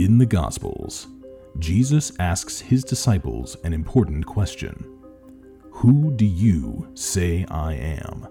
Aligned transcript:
In 0.00 0.16
the 0.16 0.24
Gospels, 0.24 1.08
Jesus 1.58 2.10
asks 2.18 2.58
his 2.58 2.82
disciples 2.82 3.58
an 3.64 3.74
important 3.74 4.24
question 4.24 4.98
Who 5.72 6.10
do 6.16 6.24
you 6.24 6.88
say 6.94 7.44
I 7.50 7.74
am? 7.74 8.26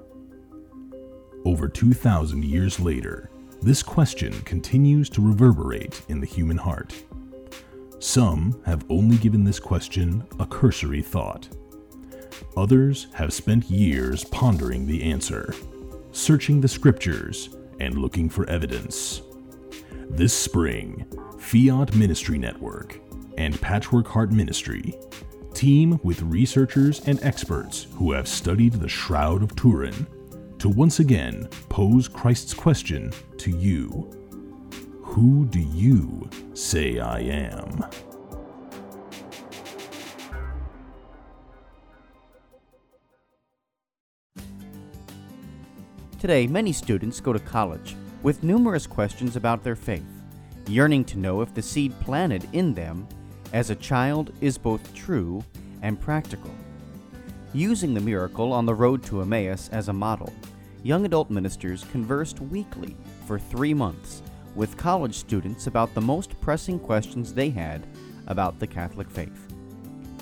Over 1.45 1.67
2,000 1.67 2.43
years 2.43 2.79
later, 2.79 3.29
this 3.61 3.83
question 3.83 4.33
continues 4.45 5.11
to 5.11 5.21
reverberate 5.21 6.01
in 6.09 6.19
the 6.19 6.25
human 6.25 6.57
heart. 6.57 6.91
Some 7.99 8.59
have 8.65 8.83
only 8.89 9.17
given 9.17 9.43
this 9.43 9.59
question 9.59 10.23
a 10.39 10.47
cursory 10.47 11.03
thought. 11.03 11.49
Others 12.57 13.09
have 13.13 13.31
spent 13.31 13.69
years 13.69 14.23
pondering 14.23 14.87
the 14.87 15.03
answer, 15.03 15.53
searching 16.13 16.61
the 16.61 16.67
scriptures, 16.67 17.49
and 17.79 17.99
looking 17.99 18.27
for 18.27 18.49
evidence. 18.49 19.21
This 20.09 20.33
spring, 20.33 21.05
Fiat 21.37 21.95
Ministry 21.95 22.37
Network 22.37 22.99
and 23.37 23.59
Patchwork 23.61 24.07
Heart 24.07 24.31
Ministry 24.31 24.99
team 25.53 25.99
with 26.03 26.21
researchers 26.23 26.99
and 27.05 27.21
experts 27.23 27.87
who 27.95 28.11
have 28.11 28.27
studied 28.27 28.73
the 28.73 28.89
Shroud 28.89 29.43
of 29.43 29.55
Turin 29.55 30.07
to 30.57 30.67
once 30.67 30.99
again 30.99 31.47
pose 31.69 32.07
Christ's 32.07 32.53
question 32.53 33.13
to 33.37 33.51
you 33.51 34.09
Who 35.03 35.45
do 35.45 35.59
you 35.59 36.29
say 36.53 36.99
I 36.99 37.19
am? 37.19 37.85
Today, 46.19 46.47
many 46.47 46.73
students 46.73 47.21
go 47.21 47.31
to 47.31 47.39
college 47.39 47.95
with 48.21 48.43
numerous 48.43 48.85
questions 48.85 49.35
about 49.35 49.63
their 49.63 49.75
faith, 49.75 50.03
yearning 50.67 51.05
to 51.05 51.17
know 51.17 51.41
if 51.41 51.53
the 51.53 51.61
seed 51.61 51.97
planted 52.01 52.47
in 52.53 52.73
them 52.73 53.07
as 53.53 53.69
a 53.69 53.75
child 53.75 54.33
is 54.41 54.57
both 54.57 54.93
true 54.93 55.43
and 55.81 55.99
practical. 55.99 56.53
Using 57.53 57.93
the 57.93 58.01
miracle 58.01 58.53
on 58.53 58.65
the 58.65 58.75
road 58.75 59.03
to 59.03 59.21
Emmaus 59.21 59.69
as 59.69 59.89
a 59.89 59.93
model, 59.93 60.31
young 60.83 61.05
adult 61.05 61.29
ministers 61.29 61.83
conversed 61.85 62.39
weekly 62.39 62.95
for 63.25 63.39
three 63.39 63.73
months 63.73 64.21
with 64.55 64.77
college 64.77 65.15
students 65.15 65.67
about 65.67 65.93
the 65.93 66.01
most 66.01 66.39
pressing 66.41 66.79
questions 66.79 67.33
they 67.33 67.49
had 67.49 67.87
about 68.27 68.59
the 68.59 68.67
Catholic 68.67 69.09
faith. 69.09 69.47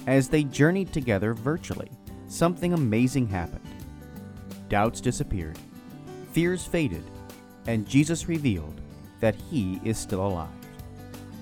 As 0.05 0.29
they 0.29 0.43
journeyed 0.43 0.93
together 0.93 1.33
virtually, 1.33 1.91
something 2.27 2.73
amazing 2.73 3.27
happened. 3.27 3.67
Doubts 4.69 5.01
disappeared, 5.01 5.57
fears 6.31 6.65
faded, 6.65 7.03
and 7.67 7.87
Jesus 7.87 8.27
revealed 8.27 8.81
that 9.19 9.35
He 9.35 9.79
is 9.83 9.97
still 9.97 10.25
alive. 10.25 10.49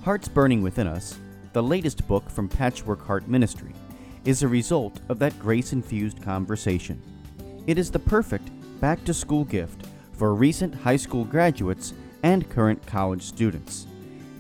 Hearts 0.03 0.27
Burning 0.27 0.61
Within 0.61 0.87
Us, 0.87 1.17
the 1.53 1.63
latest 1.63 2.07
book 2.07 2.29
from 2.29 2.49
Patchwork 2.49 3.05
Heart 3.05 3.27
Ministry, 3.27 3.73
is 4.25 4.43
a 4.43 4.47
result 4.47 4.99
of 5.07 5.19
that 5.19 5.39
grace 5.39 5.71
infused 5.71 6.21
conversation. 6.21 7.01
It 7.67 7.77
is 7.77 7.91
the 7.91 7.99
perfect 7.99 8.49
back 8.81 9.03
to 9.05 9.13
school 9.13 9.45
gift 9.45 9.87
for 10.13 10.33
recent 10.33 10.73
high 10.73 10.97
school 10.97 11.23
graduates 11.23 11.93
and 12.23 12.49
current 12.49 12.85
college 12.85 13.21
students. 13.21 13.87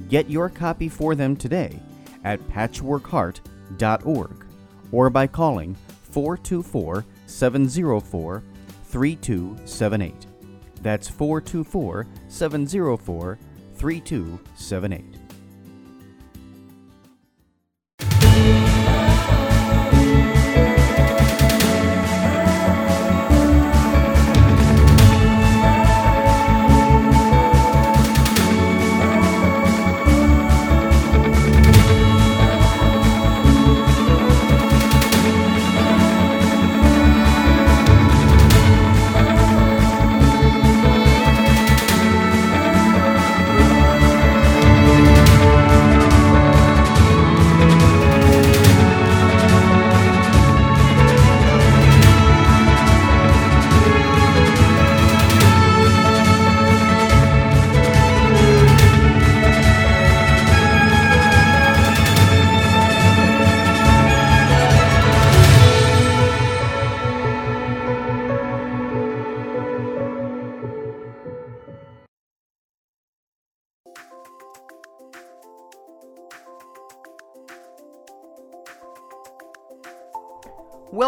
Get 0.09 0.29
your 0.29 0.49
copy 0.49 0.89
for 0.89 1.15
them 1.15 1.35
today 1.35 1.79
at 2.23 2.39
patchworkheart.org 2.49 4.45
or 4.91 5.09
by 5.09 5.27
calling 5.27 5.75
424 6.11 7.05
704 7.27 8.43
3278. 8.85 10.24
That's 10.85 11.09
424 11.09 12.05
704 12.27 13.39
3278. 13.73 15.14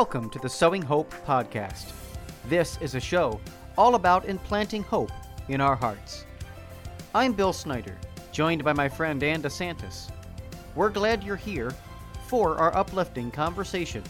Welcome 0.08 0.30
to 0.30 0.40
the 0.40 0.48
Sowing 0.48 0.82
Hope 0.82 1.14
podcast. 1.26 1.92
This 2.46 2.78
is 2.80 2.96
a 2.96 3.00
show 3.00 3.42
all 3.78 3.96
about 3.96 4.24
implanting 4.24 4.82
hope 4.82 5.12
in 5.50 5.60
our 5.60 5.76
hearts. 5.76 6.26
I'm 7.14 7.34
Bill 7.34 7.52
Snyder, 7.52 7.94
joined 8.32 8.64
by 8.64 8.72
my 8.72 8.88
friend 8.88 9.22
Ann 9.22 9.42
DeSantis. 9.42 10.10
We're 10.76 10.92
glad 10.92 11.26
you're 11.26 11.36
here 11.36 11.76
for 12.26 12.56
our 12.56 12.74
uplifting 12.74 13.32
conversation 13.32 14.02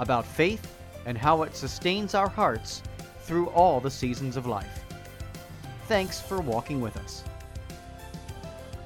about 0.00 0.26
faith 0.26 0.76
and 1.06 1.16
how 1.16 1.44
it 1.44 1.56
sustains 1.56 2.14
our 2.14 2.28
hearts 2.28 2.82
through 3.22 3.48
all 3.48 3.80
the 3.80 3.90
seasons 3.90 4.36
of 4.36 4.44
life. 4.44 4.84
Thanks 5.86 6.20
for 6.20 6.42
walking 6.42 6.82
with 6.82 6.98
us. 6.98 7.24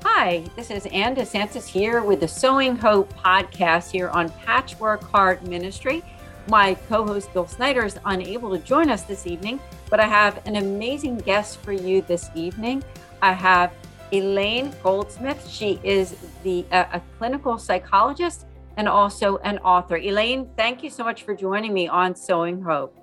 Hi, 0.04 0.44
this 0.54 0.70
is 0.70 0.86
Ann 0.86 1.16
DeSantis 1.16 1.66
here 1.66 2.02
with 2.02 2.20
the 2.20 2.28
Sowing 2.28 2.76
Hope 2.76 3.12
podcast 3.14 3.90
here 3.90 4.10
on 4.10 4.28
Patchwork 4.28 5.02
Heart 5.02 5.44
Ministry. 5.44 6.04
My 6.48 6.74
co 6.74 7.06
host 7.06 7.32
Bill 7.32 7.46
Snyder 7.46 7.84
is 7.84 7.98
unable 8.04 8.50
to 8.50 8.58
join 8.58 8.90
us 8.90 9.02
this 9.02 9.26
evening, 9.26 9.60
but 9.88 10.00
I 10.00 10.06
have 10.06 10.44
an 10.46 10.56
amazing 10.56 11.18
guest 11.18 11.58
for 11.58 11.72
you 11.72 12.02
this 12.02 12.30
evening. 12.34 12.82
I 13.20 13.32
have 13.32 13.72
Elaine 14.12 14.74
Goldsmith. 14.82 15.48
She 15.48 15.80
is 15.84 16.16
the 16.42 16.64
uh, 16.72 16.84
a 16.92 17.00
clinical 17.18 17.58
psychologist 17.58 18.46
and 18.76 18.88
also 18.88 19.38
an 19.38 19.58
author. 19.58 19.96
Elaine, 19.96 20.48
thank 20.56 20.82
you 20.82 20.90
so 20.90 21.04
much 21.04 21.22
for 21.22 21.34
joining 21.34 21.72
me 21.72 21.88
on 21.88 22.14
Sowing 22.14 22.60
Hope. 22.60 22.96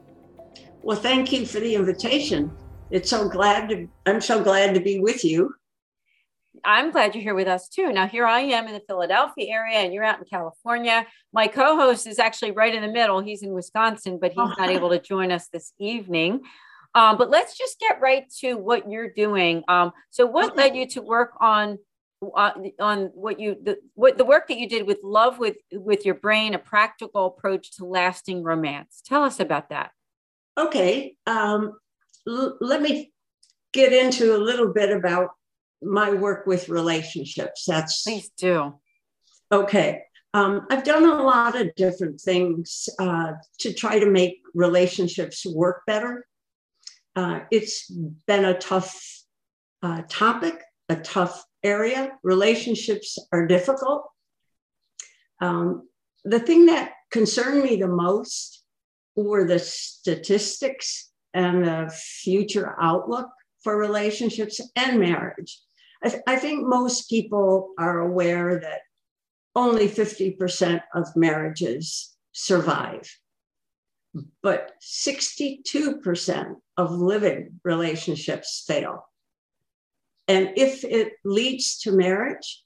Well, 0.82 0.98
thank 0.98 1.32
you 1.32 1.46
for 1.46 1.60
the 1.60 1.76
invitation. 1.76 2.52
It's 2.92 3.10
so 3.10 3.30
glad 3.30 3.70
to 3.70 3.88
I'm 4.06 4.22
so 4.22 4.44
glad 4.44 4.74
to 4.74 4.80
be 4.80 5.00
with 5.00 5.24
you. 5.24 5.54
I'm 6.64 6.92
glad 6.92 7.16
you're 7.16 7.24
here 7.24 7.36
with 7.36 7.48
us 7.48 7.70
too. 7.70 7.92
Now, 7.92 8.08
here 8.08 8.26
I 8.26 8.42
am 8.42 8.68
in 8.68 8.74
the 8.74 8.82
Philadelphia 8.88 9.48
area, 9.50 9.78
and 9.80 9.94
you're 9.94 10.04
out 10.04 10.20
in 10.20 10.26
California. 10.26 11.06
My 11.34 11.48
co 11.48 11.76
host 11.76 12.08
is 12.08 12.20
actually 12.20 12.52
right 12.52 12.74
in 12.74 12.82
the 12.82 12.92
middle. 12.92 13.20
He's 13.20 13.44
in 13.44 13.54
Wisconsin, 13.54 14.20
but 14.20 14.32
he's 14.32 14.58
not 14.58 14.70
able 14.70 14.90
to 14.90 15.00
join 15.00 15.32
us 15.32 15.48
this 15.48 15.74
evening. 15.80 16.42
Um, 16.96 17.18
but 17.18 17.30
let's 17.30 17.58
just 17.58 17.80
get 17.80 18.02
right 18.02 18.26
to 18.40 18.56
what 18.56 18.90
you're 18.90 19.12
doing. 19.12 19.64
Um, 19.68 19.92
so, 20.10 20.26
what 20.26 20.58
led 20.58 20.76
you 20.76 20.88
to 20.90 21.02
work 21.02 21.32
on 21.40 21.78
uh, 22.36 22.52
on 22.80 23.12
what 23.14 23.40
you 23.40 23.56
the 23.62 23.78
what 23.94 24.18
the 24.18 24.26
work 24.26 24.48
that 24.48 24.58
you 24.58 24.68
did 24.68 24.88
with 24.88 25.00
love 25.04 25.40
with 25.40 25.58
with 25.72 26.06
your 26.06 26.16
brain, 26.16 26.54
a 26.54 26.60
practical 26.60 27.28
approach 27.28 27.78
to 27.78 27.86
lasting 27.86 28.44
romance? 28.44 29.02
Tell 29.06 29.24
us 29.24 29.40
about 29.40 29.70
that. 29.70 29.92
Okay, 30.58 31.16
um, 31.28 31.78
l- 32.28 32.58
let 32.60 32.82
me 32.82 33.12
get 33.72 33.94
into 33.94 34.36
a 34.36 34.38
little 34.38 34.74
bit 34.74 34.92
about 34.92 35.30
my 35.82 36.14
work 36.14 36.46
with 36.46 36.70
relationships. 36.70 37.66
That's 37.66 38.04
please 38.04 38.30
do. 38.38 38.76
Okay. 39.52 40.04
Um, 40.34 40.68
I've 40.70 40.84
done 40.84 41.06
a 41.06 41.24
lot 41.24 41.60
of 41.60 41.74
different 41.76 42.22
things 42.22 42.88
uh, 43.00 43.34
to 43.60 43.74
try 43.74 43.98
to 44.00 44.06
make 44.06 44.42
relationships 44.54 45.46
work 45.46 45.82
better. 45.88 46.26
Uh, 47.16 47.40
it's 47.52 47.90
been 48.28 48.46
a 48.46 48.58
tough 48.60 49.24
uh, 49.82 50.04
topic, 50.08 50.62
a 50.88 50.98
tough 50.98 51.44
area. 51.64 52.12
Relationships 52.22 53.18
are 53.32 53.48
difficult. 53.48 54.08
Um, 55.42 55.88
the 56.26 56.40
thing 56.40 56.68
that 56.68 56.94
concerned 57.12 57.64
me 57.64 57.78
the 57.78 57.88
most 57.88 58.64
were 59.16 59.48
the 59.48 59.60
statistics 59.60 61.12
and 61.34 61.66
the 61.66 61.92
future 61.96 62.76
outlook 62.80 63.30
for 63.64 63.78
relationships 63.78 64.62
and 64.76 65.00
marriage. 65.00 65.60
I, 66.04 66.10
th- 66.10 66.24
I 66.28 66.38
think 66.38 66.66
most 66.66 67.10
people 67.10 67.74
are 67.78 68.00
aware 68.00 68.60
that 68.60 68.82
only 69.56 69.88
50% 69.88 70.82
of 70.94 71.16
marriages 71.16 72.16
survive, 72.32 73.10
but 74.42 74.72
62% 74.82 76.56
of 76.78 76.92
living 76.92 77.60
relationships 77.64 78.64
fail. 78.66 79.06
And 80.28 80.54
if 80.56 80.84
it 80.84 81.14
leads 81.26 81.80
to 81.80 81.92
marriage, 81.92 82.64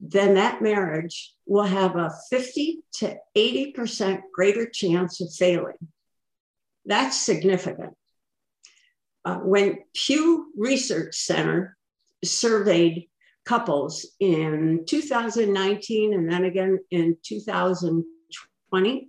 then 0.00 0.34
that 0.34 0.62
marriage 0.62 1.34
will 1.44 1.64
have 1.64 1.96
a 1.96 2.14
50 2.30 2.82
to 2.94 3.16
80% 3.36 4.22
greater 4.32 4.66
chance 4.66 5.20
of 5.20 5.32
failing. 5.34 5.76
That's 6.86 7.20
significant. 7.20 7.94
Uh, 9.24 9.36
when 9.36 9.80
Pew 9.92 10.52
Research 10.56 11.16
Center 11.16 11.76
surveyed 12.24 13.08
couples 13.44 14.06
in 14.20 14.84
2019 14.86 16.14
and 16.14 16.30
then 16.30 16.44
again 16.44 16.78
in 16.90 17.16
2020, 17.24 19.08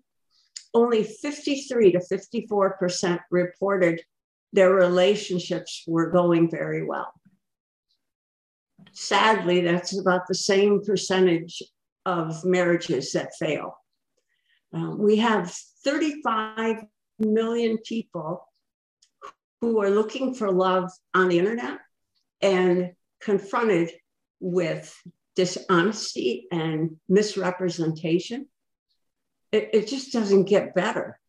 only 0.73 1.03
53 1.03 1.91
to 1.91 1.99
54% 1.99 3.19
reported 3.29 4.01
their 4.53 4.73
relationships 4.73 5.83
were 5.87 6.09
going 6.09 6.49
very 6.49 6.83
well. 6.83 7.13
Sadly, 8.93 9.61
that's 9.61 9.97
about 9.97 10.27
the 10.27 10.35
same 10.35 10.81
percentage 10.83 11.61
of 12.05 12.43
marriages 12.43 13.11
that 13.13 13.35
fail. 13.39 13.77
Um, 14.73 14.97
we 14.97 15.17
have 15.17 15.53
35 15.83 16.83
million 17.19 17.77
people 17.77 18.47
who 19.61 19.81
are 19.81 19.89
looking 19.89 20.33
for 20.33 20.51
love 20.51 20.91
on 21.13 21.29
the 21.29 21.37
internet 21.37 21.79
and 22.41 22.93
confronted 23.21 23.91
with 24.39 24.95
dishonesty 25.35 26.47
and 26.51 26.97
misrepresentation. 27.07 28.47
It, 29.51 29.69
it 29.73 29.88
just 29.88 30.12
doesn't 30.12 30.45
get 30.45 30.75
better. 30.75 31.19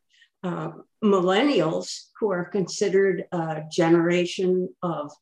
Uh, 0.43 0.71
millennials, 1.03 2.09
who 2.19 2.31
are 2.31 2.45
considered 2.45 3.25
a 3.33 3.63
generation 3.71 4.69
of 4.83 5.13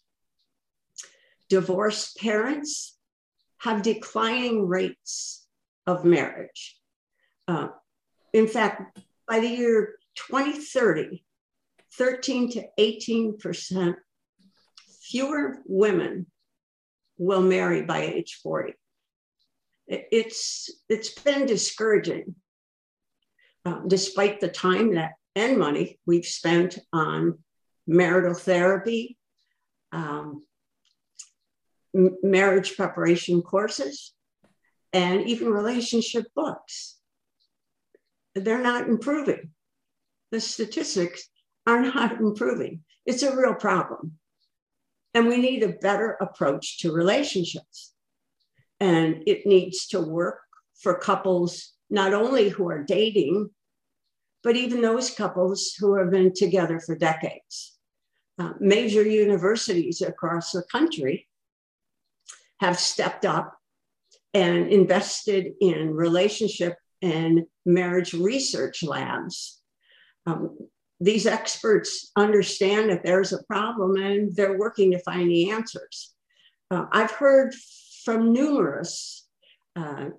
divorced 1.49 2.17
parents, 2.19 2.96
have 3.58 3.82
declining 3.82 4.67
rates 4.67 5.46
of 5.87 6.05
marriage. 6.05 6.78
Uh, 7.49 7.69
in 8.32 8.46
fact, 8.46 8.99
by 9.28 9.40
the 9.40 9.49
year 9.49 9.94
2030, 10.14 11.25
13 11.94 12.52
to 12.52 12.64
18% 12.78 13.94
fewer 15.02 15.58
women 15.67 16.26
will 17.20 17.43
marry 17.43 17.82
by 17.82 18.00
age 18.00 18.40
40. 18.43 18.72
It's, 19.87 20.70
it's 20.88 21.11
been 21.11 21.46
discouraging, 21.46 22.34
uh, 23.64 23.81
despite 23.87 24.40
the 24.40 24.49
time 24.49 24.94
that 24.94 25.12
and 25.37 25.58
money 25.58 25.99
we've 26.06 26.26
spent 26.26 26.78
on 26.93 27.38
marital 27.87 28.34
therapy, 28.34 29.17
um, 29.93 30.44
marriage 31.94 32.76
preparation 32.76 33.43
courses, 33.43 34.12
and 34.93 35.26
even 35.28 35.49
relationship 35.49 36.26
books. 36.34 36.96
They're 38.34 38.62
not 38.62 38.88
improving. 38.88 39.50
The 40.31 40.40
statistics 40.40 41.28
are 41.67 41.82
not 41.82 42.12
improving. 42.20 42.84
It's 43.05 43.22
a 43.22 43.37
real 43.37 43.55
problem. 43.55 44.19
And 45.14 45.26
we 45.26 45.38
need 45.38 45.62
a 45.62 45.68
better 45.80 46.16
approach 46.20 46.78
to 46.78 46.92
relationships. 46.92 47.92
And 48.78 49.22
it 49.26 49.46
needs 49.46 49.86
to 49.88 50.00
work 50.00 50.38
for 50.80 50.94
couples, 50.94 51.72
not 51.90 52.14
only 52.14 52.48
who 52.48 52.70
are 52.70 52.82
dating, 52.82 53.50
but 54.42 54.56
even 54.56 54.80
those 54.80 55.10
couples 55.10 55.74
who 55.78 55.96
have 55.96 56.10
been 56.10 56.32
together 56.32 56.80
for 56.80 56.96
decades. 56.96 57.76
Uh, 58.38 58.52
major 58.58 59.02
universities 59.02 60.00
across 60.00 60.52
the 60.52 60.62
country 60.72 61.28
have 62.60 62.78
stepped 62.78 63.26
up 63.26 63.58
and 64.32 64.68
invested 64.68 65.52
in 65.60 65.90
relationship 65.92 66.76
and 67.02 67.42
marriage 67.66 68.14
research 68.14 68.82
labs. 68.82 69.60
Um, 70.26 70.56
these 71.00 71.26
experts 71.26 72.12
understand 72.17 72.91
that 72.91 73.02
there's 73.02 73.32
a 73.32 73.43
problem 73.44 73.97
and 73.97 74.35
they're 74.37 74.58
working 74.58 74.91
to 74.93 74.99
find 74.99 75.31
the 75.31 75.50
answers. 75.50 76.14
Uh, 76.70 76.85
I've 76.93 77.11
heard 77.11 77.55
from 78.05 78.32
numerous 78.32 79.26
uh, 79.76 80.11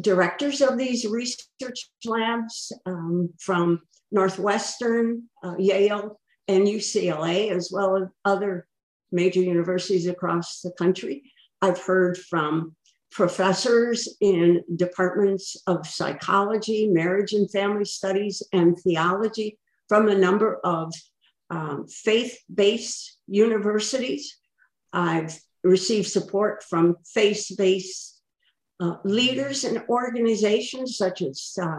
directors 0.00 0.60
of 0.60 0.76
these 0.76 1.06
research 1.06 1.90
labs 2.04 2.72
um, 2.84 3.30
from 3.38 3.80
Northwestern, 4.10 5.24
uh, 5.42 5.54
Yale, 5.58 6.20
and 6.48 6.66
UCLA, 6.66 7.50
as 7.50 7.70
well 7.72 7.96
as 7.96 8.08
other 8.24 8.66
major 9.12 9.40
universities 9.40 10.06
across 10.06 10.60
the 10.62 10.72
country. 10.72 11.22
I've 11.60 11.80
heard 11.80 12.18
from 12.18 12.74
professors 13.12 14.08
in 14.20 14.64
departments 14.74 15.56
of 15.66 15.86
psychology, 15.86 16.88
marriage 16.88 17.34
and 17.34 17.50
family 17.50 17.84
studies, 17.84 18.42
and 18.52 18.76
theology 18.78 19.58
from 19.88 20.08
a 20.08 20.14
number 20.14 20.58
of 20.64 20.92
um, 21.50 21.86
faith 21.86 22.38
based 22.52 23.18
universities. 23.26 24.38
I've 24.92 25.38
received 25.62 26.08
support 26.08 26.64
from 26.64 26.96
faith 27.04 27.50
based 27.56 28.20
uh, 28.80 28.96
leaders 29.04 29.64
and 29.64 29.84
organizations 29.88 30.96
such 30.96 31.22
as 31.22 31.56
uh, 31.60 31.78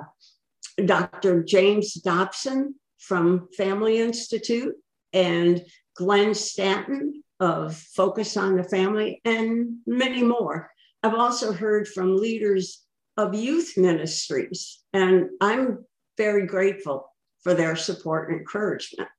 Dr. 0.86 1.44
James 1.44 1.96
Dobson 1.96 2.76
from 3.00 3.50
Family 3.58 4.00
Institute 4.00 4.76
and 5.12 5.64
Glenn 5.96 6.34
Stanton 6.34 7.24
of 7.40 7.76
Focus 7.76 8.38
on 8.38 8.56
the 8.56 8.64
Family, 8.64 9.22
and 9.26 9.78
many 9.86 10.24
more. 10.24 10.72
I've 11.04 11.14
also 11.14 11.52
heard 11.52 11.88
from 11.88 12.16
leaders 12.16 12.82
of 13.18 13.36
youth 13.36 13.74
ministries, 13.76 14.80
and 14.94 15.30
I'm 15.42 15.86
very 16.18 16.48
grateful 16.48 17.13
for 17.44 17.54
their 17.54 17.76
support 17.76 18.30
and 18.30 18.40
encouragement. 18.40 19.10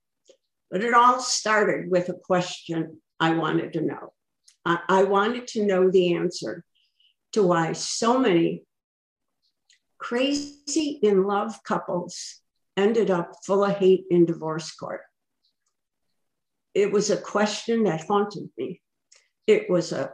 But 0.69 0.83
it 0.83 0.93
all 0.93 1.19
started 1.19 1.89
with 1.89 2.09
a 2.09 2.13
question 2.13 3.01
I 3.19 3.35
wanted 3.35 3.73
to 3.73 3.81
know. 3.81 4.13
I, 4.65 5.03
wanted 5.03 5.45
to 5.49 5.65
know 5.65 5.91
the 5.91 6.15
answer 6.15 6.63
to 7.33 7.43
why 7.43 7.73
so 7.73 8.17
many 8.17 8.63
crazy 9.99 10.99
in 11.03 11.23
love 11.23 11.61
couples 11.63 12.41
ended 12.75 13.11
up 13.11 13.33
full 13.45 13.63
of 13.63 13.77
hate 13.77 14.05
in 14.09 14.25
divorce 14.25 14.71
court. 14.71 15.01
It 16.73 16.91
was 16.91 17.11
a 17.11 17.17
question 17.17 17.83
that 17.83 18.07
haunted 18.07 18.49
me. 18.57 18.81
It 19.45 19.69
was 19.69 19.91
a 19.91 20.13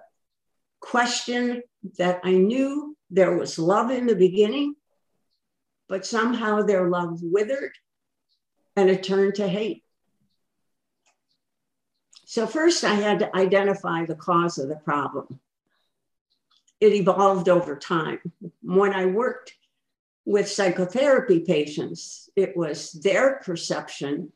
question 0.82 1.63
that 1.98 2.20
I 2.24 2.34
knew 2.34 2.98
there 3.10 3.38
was 3.38 3.58
love 3.58 3.89
in 3.89 4.06
the 4.06 4.15
beginning, 4.15 4.75
but 5.88 6.06
somehow 6.06 6.62
their 6.62 6.89
love 6.89 7.20
withered 7.22 7.72
and 8.75 8.90
it 8.90 9.04
turned 9.04 9.36
to 9.36 9.48
hate. 9.48 9.84
So, 12.25 12.48
first, 12.48 12.86
I 12.86 12.94
had 12.94 13.20
to 13.20 13.36
identify 13.36 14.06
the 14.06 14.16
cause 14.16 14.58
of 14.58 14.70
the 14.70 14.78
problem. 14.78 15.42
It 16.80 16.94
evolved 16.94 17.50
over 17.50 17.75
time. 17.75 18.20
When 18.62 18.94
I 18.94 19.06
worked 19.06 19.54
with 20.24 20.50
psychotherapy 20.50 21.42
patients, 21.42 22.30
it 22.38 22.56
was 22.56 22.94
their 22.94 23.42
perception 23.44 24.32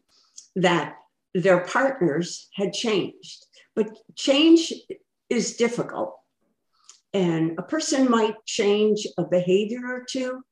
that 0.57 0.95
their 1.33 1.61
partners 1.61 2.49
had 2.53 2.73
changed. 2.73 3.45
But 3.75 3.97
change 4.15 4.73
is 5.29 5.55
difficult. 5.55 6.15
And 7.13 7.57
a 7.57 7.63
person 7.63 8.11
might 8.11 8.35
change 8.45 9.07
a 9.17 9.23
behavior 9.23 9.85
or 9.85 10.03
two, 10.03 10.43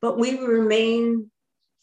but 0.00 0.16
we 0.16 0.38
remain 0.38 1.31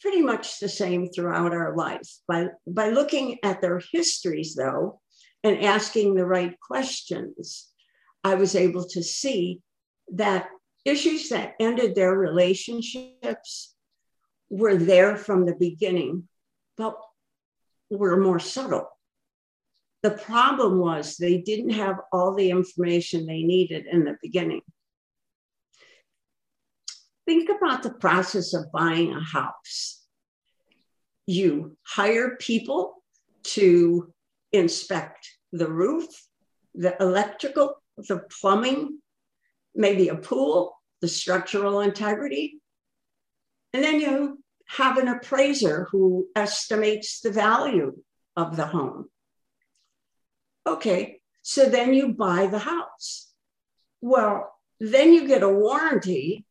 pretty 0.02 0.22
much 0.22 0.60
the 0.60 0.70
same 0.70 1.10
throughout 1.10 1.54
our 1.54 1.76
life. 1.76 2.10
By, 2.28 2.48
by 2.68 2.90
looking 2.90 3.38
at 3.44 3.62
their 3.62 3.82
histories, 3.92 4.56
though, 4.56 5.02
and 5.44 5.64
asking 5.64 6.16
the 6.16 6.26
right 6.26 6.56
questions, 6.60 7.68
I 8.24 8.36
was 8.36 8.56
able 8.56 8.86
to 8.90 9.04
see 9.04 9.62
that 10.14 10.48
issues 10.86 11.30
that 11.30 11.56
ended 11.60 11.96
their 11.96 12.16
relationships 12.16 13.76
were 14.50 14.76
there 14.76 15.16
from 15.16 15.46
the 15.46 15.56
beginning, 15.56 16.28
but 16.78 16.98
were 17.90 18.18
more 18.18 18.40
subtle. 18.40 18.90
The 20.02 20.12
problem 20.12 20.80
was 20.80 21.18
they 21.18 21.40
didn't 21.40 21.72
have 21.72 21.98
all 22.12 22.34
the 22.34 22.50
information 22.50 23.26
they 23.26 23.44
needed 23.44 23.86
in 23.86 24.06
the 24.06 24.18
beginning 24.22 24.62
think 27.30 27.48
about 27.48 27.84
the 27.84 27.94
process 27.94 28.56
of 28.56 28.72
buying 28.72 29.14
a 29.14 29.22
house. 29.22 30.04
You 31.28 31.78
hire 31.84 32.38
people 32.38 33.04
to 33.56 34.12
inspect 34.52 35.30
the 35.52 35.72
roof, 35.72 36.08
the 36.74 37.00
electrical, 37.00 37.76
the 37.98 38.24
plumbing, 38.42 38.98
maybe 39.76 40.08
a 40.08 40.16
pool, 40.16 40.74
the 41.02 41.08
structural 41.08 41.82
integrity. 41.82 42.60
And 43.74 43.84
then 43.84 44.00
you 44.00 44.44
have 44.66 44.98
an 44.98 45.08
appraiser 45.08 45.88
who 45.92 46.26
estimates 46.36 47.20
the 47.22 47.32
value 47.32 47.96
of 48.36 48.56
the 48.56 48.66
home. 48.66 49.06
Okay, 50.66 51.22
so 51.44 51.70
then 51.70 51.94
you 51.94 52.14
buy 52.14 52.48
the 52.48 52.58
house. 52.58 53.32
Well, 54.02 54.52
then 54.80 55.14
you 55.14 55.28
get 55.28 55.44
a 55.44 55.50
warranty 55.50 56.46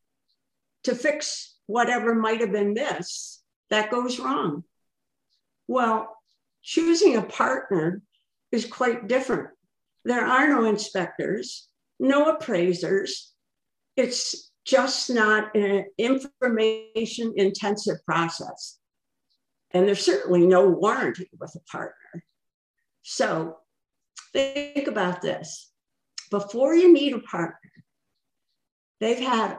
to 0.88 0.95
fix 0.95 1.57
whatever 1.66 2.14
might 2.14 2.40
have 2.40 2.50
been 2.50 2.73
missed 2.73 3.42
that 3.68 3.90
goes 3.90 4.18
wrong. 4.18 4.64
Well, 5.66 6.16
choosing 6.62 7.16
a 7.16 7.23
partner 7.23 8.00
is 8.50 8.64
quite 8.64 9.07
different. 9.07 9.50
There 10.07 10.25
are 10.25 10.49
no 10.49 10.64
inspectors, 10.64 11.68
no 12.00 12.30
appraisers. 12.30 13.35
It's 13.97 14.50
just 14.64 15.11
not 15.11 15.54
an 15.54 15.85
information 15.99 17.35
intensive 17.37 17.97
process. 18.07 18.78
And 19.73 19.87
there's 19.87 20.02
certainly 20.02 20.47
no 20.47 20.68
warranty 20.68 21.28
with 21.38 21.54
a 21.54 21.71
partner. 21.71 22.25
So 23.02 23.59
think 24.33 24.87
about 24.87 25.21
this 25.21 25.71
before 26.30 26.75
you 26.75 26.90
meet 26.90 27.12
a 27.12 27.18
partner, 27.18 27.73
they've 29.00 29.18
had 29.18 29.59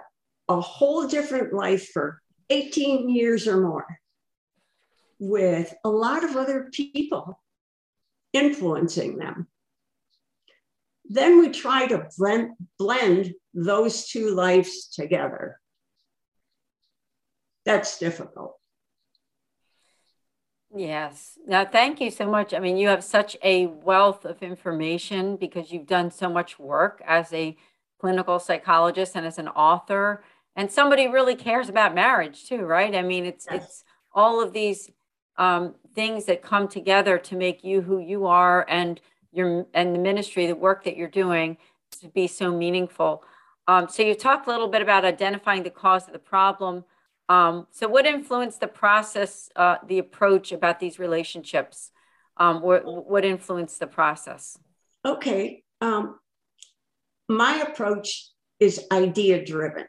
a 0.50 0.60
whole 0.60 1.08
different 1.08 1.54
life 1.54 1.90
for 1.90 2.22
18 2.50 3.10
years 3.10 3.48
or 3.48 3.62
more 3.62 3.86
with 5.20 5.74
a 5.84 5.90
lot 5.90 6.24
of 6.24 6.36
other 6.36 6.70
people 6.74 7.40
influencing 8.34 9.18
them. 9.18 9.48
Then 11.06 11.40
we 11.40 11.50
try 11.50 11.88
to 11.88 12.08
blend, 12.18 12.52
blend 12.78 13.34
those 13.54 14.08
two 14.08 14.32
lives 14.32 14.88
together. 14.88 15.60
That's 17.66 18.00
difficult. 18.00 18.56
Yes. 20.76 21.38
Now, 21.48 21.66
thank 21.66 22.00
you 22.00 22.12
so 22.12 22.28
much. 22.28 22.54
I 22.54 22.60
mean, 22.60 22.78
you 22.78 22.88
have 22.90 23.04
such 23.04 23.36
a 23.44 23.66
wealth 23.66 24.24
of 24.24 24.44
information 24.44 25.36
because 25.36 25.72
you've 25.72 25.88
done 25.88 26.12
so 26.12 26.30
much 26.30 26.60
work 26.60 27.02
as 27.06 27.34
a 27.34 27.58
clinical 28.00 28.40
psychologist 28.40 29.16
and 29.16 29.26
as 29.26 29.40
an 29.40 29.48
author, 29.50 30.24
and 30.60 30.72
somebody 30.72 31.08
really 31.08 31.36
cares 31.36 31.70
about 31.70 31.96
marriage 31.96 32.48
too, 32.48 32.66
right? 32.66 32.94
I 32.96 33.02
mean, 33.02 33.26
it's 33.26 33.48
yes. 33.50 33.64
it's 33.64 33.84
all 34.14 34.42
of 34.42 34.54
these 34.54 34.92
um, 35.38 35.76
things 35.96 36.26
that 36.26 36.42
come 36.42 36.68
together 36.68 37.18
to 37.18 37.36
make 37.36 37.64
you 37.64 37.82
who 37.82 38.00
you 38.00 38.28
are, 38.28 38.66
and 38.70 39.00
your 39.32 39.66
and 39.74 39.96
the 39.96 40.00
ministry, 40.00 40.48
the 40.48 40.56
work 40.56 40.84
that 40.84 40.98
you're 40.98 41.08
doing, 41.08 41.58
to 42.02 42.10
be 42.10 42.28
so 42.28 42.52
meaningful. 42.52 43.24
Um, 43.68 43.88
so 43.88 44.04
you 44.04 44.16
talked 44.16 44.48
a 44.48 44.50
little 44.50 44.68
bit 44.68 44.82
about 44.82 45.06
identifying 45.06 45.64
the 45.64 45.70
cause 45.70 46.08
of 46.08 46.14
the 46.14 46.20
problem 46.20 46.84
um, 47.30 47.68
so, 47.70 47.88
what 47.88 48.08
influenced 48.08 48.60
the 48.60 48.68
process, 48.68 49.52
uh, 49.56 49.78
the 49.88 50.00
approach 50.00 50.52
about 50.52 50.80
these 50.80 50.98
relationships? 50.98 51.92
Um, 52.38 52.62
what, 52.62 52.84
what 52.86 53.24
influenced 53.24 53.80
the 53.80 53.88
process? 53.88 54.58
Okay. 55.06 55.64
Um, 55.80 56.20
my 57.28 57.58
approach 57.58 58.32
is 58.60 58.86
idea 58.92 59.46
driven. 59.46 59.86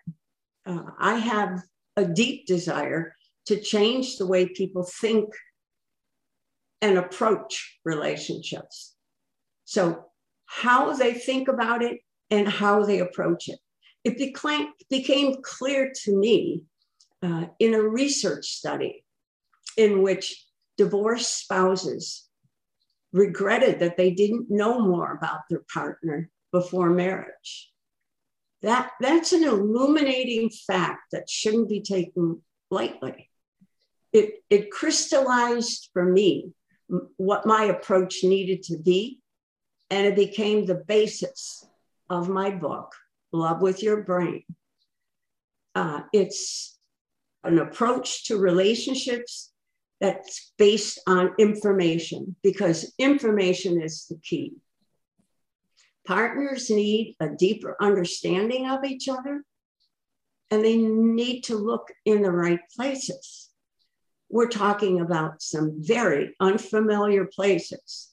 Uh, 0.67 0.83
I 0.99 1.17
have 1.17 1.63
a 1.97 2.05
deep 2.05 2.47
desire 2.47 3.15
to 3.47 3.61
change 3.61 4.17
the 4.17 4.27
way 4.27 4.49
people 4.49 4.85
think 4.85 5.29
and 6.83 6.99
approach 6.99 7.79
relationships. 7.85 8.95
So, 9.65 10.05
how 10.47 10.95
they 10.95 11.15
think 11.15 11.49
about 11.49 11.83
it 11.83 12.01
and 12.31 12.49
how 12.49 12.85
they 12.85 12.99
approach 12.99 13.49
it. 13.49 13.59
It 14.03 14.19
became, 14.19 14.73
became 14.89 15.37
clear 15.43 15.93
to 16.05 16.17
me 16.17 16.63
uh, 17.23 17.47
in 17.59 17.75
a 17.75 17.83
research 17.83 18.47
study 18.47 19.05
in 19.77 20.03
which 20.03 20.45
divorced 20.77 21.39
spouses 21.39 22.29
regretted 23.13 23.81
that 23.81 23.97
they 23.97 24.11
didn't 24.11 24.51
know 24.51 24.81
more 24.81 25.13
about 25.13 25.41
their 25.49 25.63
partner 25.73 26.31
before 26.53 26.91
marriage. 26.91 27.71
That, 28.63 28.91
that's 29.01 29.33
an 29.33 29.45
illuminating 29.45 30.51
fact 30.51 31.13
that 31.13 31.31
shouldn't 31.31 31.69
be 31.69 31.81
taken 31.81 32.43
lightly. 32.71 33.31
It, 34.13 34.43
it 34.51 34.71
crystallized 34.71 35.89
for 35.93 36.05
me 36.05 36.53
what 37.17 37.47
my 37.47 37.65
approach 37.65 38.25
needed 38.25 38.65
to 38.65 38.77
be, 38.77 39.21
and 39.89 40.07
it 40.07 40.17
became 40.17 40.67
the 40.67 40.75
basis 40.75 41.65
of 42.09 42.29
my 42.29 42.51
book, 42.51 42.93
Love 43.33 43.63
with 43.63 43.83
Your 43.83 44.03
Brain. 44.03 44.45
Uh, 45.75 46.03
it's 46.13 46.79
an 47.45 47.59
approach 47.59 48.25
to 48.27 48.37
relationships 48.37 49.53
that's 50.01 50.53
based 50.59 51.01
on 51.07 51.35
information 51.39 52.35
because 52.43 52.93
information 52.99 53.81
is 53.81 54.07
the 54.07 54.17
key. 54.17 54.55
Partners 56.11 56.71
need 56.71 57.15
a 57.21 57.29
deeper 57.29 57.77
understanding 57.81 58.69
of 58.69 58.85
each 58.85 59.09
other 59.09 59.45
and 60.51 60.65
they 60.65 60.77
need 60.77 61.43
to 61.43 61.55
look 61.55 61.93
in 62.05 62.23
the 62.23 62.33
right 62.33 62.59
places. 62.75 63.51
We're 64.29 64.49
talking 64.49 65.01
about 65.01 65.41
some 65.41 65.77
very 65.77 66.35
unfamiliar 66.41 67.27
places. 67.27 68.13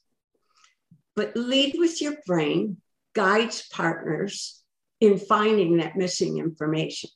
But 1.16 1.36
lead 1.36 1.74
with 1.76 2.00
your 2.00 2.14
brain 2.24 2.76
guides 3.16 3.66
partners 3.72 4.62
in 5.00 5.18
finding 5.18 5.78
that 5.78 5.96
missing 5.96 6.38
information 6.38 7.10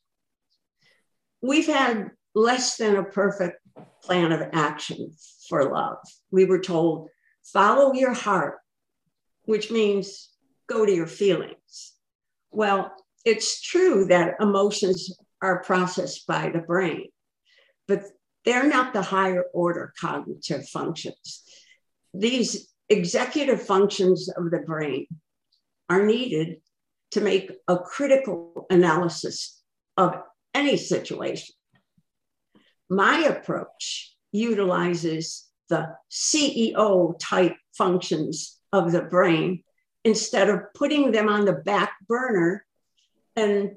we've 1.42 1.66
had 1.66 2.10
less 2.34 2.76
than 2.76 2.96
a 2.96 3.04
perfect 3.04 3.60
plan 4.02 4.32
of 4.32 4.48
action 4.52 5.12
for 5.48 5.70
love. 5.70 5.98
We 6.30 6.44
were 6.44 6.60
told, 6.60 7.08
follow 7.44 7.92
your 7.92 8.14
heart, 8.14 8.58
which 9.44 9.70
means 9.70 10.31
go 10.72 10.86
to 10.86 10.92
your 10.92 11.06
feelings. 11.06 11.92
Well, 12.50 12.92
it's 13.24 13.60
true 13.60 14.06
that 14.06 14.36
emotions 14.40 15.16
are 15.40 15.62
processed 15.62 16.26
by 16.26 16.50
the 16.50 16.60
brain, 16.60 17.08
but 17.88 18.04
they're 18.44 18.68
not 18.68 18.92
the 18.92 19.02
higher 19.02 19.44
order 19.52 19.92
cognitive 20.00 20.68
functions. 20.68 21.42
These 22.14 22.68
executive 22.88 23.62
functions 23.62 24.28
of 24.28 24.50
the 24.50 24.58
brain 24.58 25.06
are 25.88 26.04
needed 26.04 26.60
to 27.12 27.20
make 27.20 27.52
a 27.68 27.78
critical 27.78 28.66
analysis 28.70 29.62
of 29.96 30.16
any 30.54 30.76
situation. 30.76 31.54
My 32.88 33.20
approach 33.20 34.14
utilizes 34.32 35.46
the 35.68 35.94
CEO 36.10 37.14
type 37.18 37.56
functions 37.76 38.58
of 38.72 38.92
the 38.92 39.02
brain 39.02 39.62
instead 40.04 40.48
of 40.48 40.60
putting 40.74 41.12
them 41.12 41.28
on 41.28 41.44
the 41.44 41.52
back 41.52 41.92
burner 42.08 42.64
and 43.36 43.72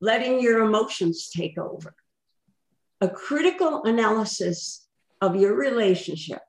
letting 0.00 0.40
your 0.40 0.64
emotions 0.64 1.30
take 1.34 1.58
over. 1.58 1.94
A 3.00 3.08
critical 3.08 3.82
analysis 3.84 4.86
of 5.20 5.36
your 5.36 5.54
relationship 5.54 6.40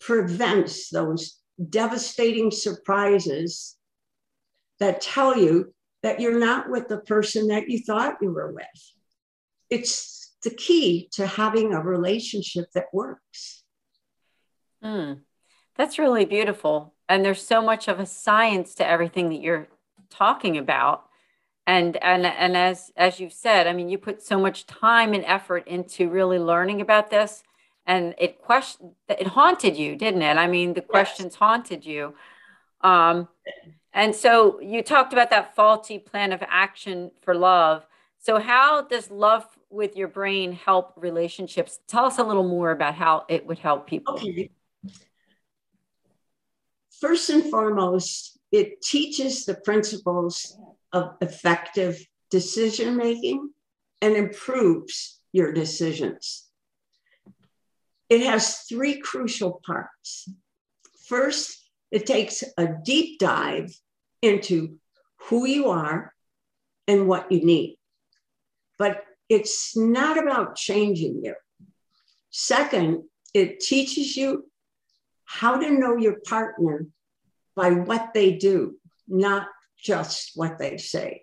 prevents 0.00 0.90
those 0.90 1.38
devastating 1.68 2.50
surprises 2.50 3.76
that 4.80 5.00
tell 5.00 5.36
you 5.36 5.72
that 6.02 6.20
you're 6.20 6.38
not 6.38 6.68
with 6.68 6.88
the 6.88 6.98
person 6.98 7.48
that 7.48 7.68
you 7.68 7.78
thought 7.78 8.16
you 8.20 8.32
were 8.32 8.52
with. 8.52 8.92
It's 9.70 10.34
the 10.42 10.50
key 10.50 11.08
to 11.12 11.26
having 11.26 11.72
a 11.72 11.80
relationship 11.80 12.66
that 12.74 12.86
works. 12.92 13.62
Mm, 14.82 15.20
that's 15.76 15.98
really 15.98 16.24
beautiful. 16.24 16.94
And 17.12 17.22
there's 17.22 17.46
so 17.46 17.60
much 17.60 17.88
of 17.88 18.00
a 18.00 18.06
science 18.06 18.74
to 18.76 18.86
everything 18.86 19.28
that 19.28 19.42
you're 19.42 19.68
talking 20.08 20.56
about. 20.56 21.04
And 21.66 21.98
and 21.98 22.24
and 22.24 22.56
as 22.56 22.90
as 22.96 23.20
you 23.20 23.28
said, 23.28 23.66
I 23.66 23.74
mean, 23.74 23.90
you 23.90 23.98
put 23.98 24.22
so 24.22 24.40
much 24.40 24.66
time 24.66 25.12
and 25.12 25.22
effort 25.26 25.68
into 25.68 26.08
really 26.08 26.38
learning 26.38 26.80
about 26.80 27.10
this, 27.10 27.42
and 27.86 28.14
it 28.16 28.40
question 28.40 28.94
it 29.10 29.26
haunted 29.26 29.76
you, 29.76 29.94
didn't 29.94 30.22
it? 30.22 30.38
I 30.38 30.46
mean, 30.46 30.72
the 30.72 30.80
questions 30.80 31.34
yes. 31.34 31.38
haunted 31.38 31.84
you. 31.84 32.14
Um, 32.80 33.28
and 33.92 34.14
so 34.16 34.58
you 34.60 34.82
talked 34.82 35.12
about 35.12 35.28
that 35.30 35.54
faulty 35.54 35.98
plan 35.98 36.32
of 36.32 36.42
action 36.48 37.10
for 37.20 37.34
love. 37.34 37.86
So, 38.18 38.40
how 38.40 38.82
does 38.82 39.10
love 39.10 39.46
with 39.68 39.96
your 39.96 40.08
brain 40.08 40.52
help 40.52 40.94
relationships? 40.96 41.78
Tell 41.86 42.06
us 42.06 42.18
a 42.18 42.24
little 42.24 42.48
more 42.48 42.70
about 42.70 42.94
how 42.94 43.26
it 43.28 43.46
would 43.46 43.58
help 43.58 43.86
people. 43.86 44.14
Okay. 44.14 44.50
First 47.02 47.30
and 47.30 47.50
foremost, 47.50 48.38
it 48.52 48.80
teaches 48.80 49.44
the 49.44 49.56
principles 49.56 50.56
of 50.92 51.16
effective 51.20 52.06
decision 52.30 52.96
making 52.96 53.50
and 54.00 54.14
improves 54.14 55.20
your 55.32 55.52
decisions. 55.52 56.46
It 58.08 58.20
has 58.20 58.58
three 58.68 59.00
crucial 59.00 59.60
parts. 59.66 60.28
First, 61.08 61.58
It 61.90 62.06
takes 62.06 62.42
a 62.56 62.68
deep 62.82 63.18
dive 63.18 63.70
into 64.22 64.78
who 65.28 65.44
you 65.44 65.68
are 65.68 66.14
and 66.88 67.06
what 67.06 67.30
you 67.30 67.44
need. 67.44 67.76
But 68.78 69.04
it's 69.28 69.76
not 69.76 70.16
about 70.16 70.56
changing 70.56 71.22
you. 71.22 71.34
Second, 72.30 73.02
it 73.34 73.60
teaches 73.60 74.16
you 74.16 74.50
how 75.24 75.58
to 75.58 75.70
know 75.70 75.96
your 75.96 76.20
partner 76.26 76.86
by 77.54 77.70
what 77.70 78.12
they 78.14 78.32
do, 78.32 78.76
not 79.08 79.48
just 79.78 80.32
what 80.34 80.58
they 80.58 80.76
say. 80.76 81.22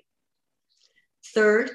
Third, 1.34 1.72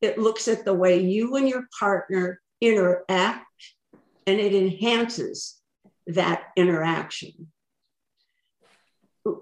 it 0.00 0.18
looks 0.18 0.48
at 0.48 0.64
the 0.64 0.74
way 0.74 1.02
you 1.02 1.36
and 1.36 1.48
your 1.48 1.66
partner 1.78 2.40
interact 2.60 3.46
and 4.26 4.38
it 4.38 4.54
enhances 4.54 5.58
that 6.06 6.42
interaction. 6.56 7.52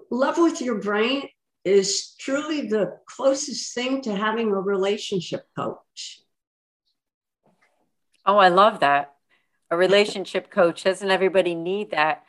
Love 0.09 0.37
with 0.37 0.61
your 0.61 0.79
brain 0.79 1.29
is 1.63 2.15
truly 2.19 2.67
the 2.67 2.97
closest 3.05 3.73
thing 3.73 4.01
to 4.01 4.15
having 4.15 4.49
a 4.49 4.59
relationship 4.59 5.45
coach. 5.55 6.21
Oh, 8.25 8.37
I 8.37 8.49
love 8.49 8.79
that. 8.81 9.13
A 9.69 9.77
relationship 9.77 10.49
coach. 10.49 10.83
Doesn't 10.83 11.11
everybody 11.11 11.55
need 11.55 11.91
that? 11.91 12.23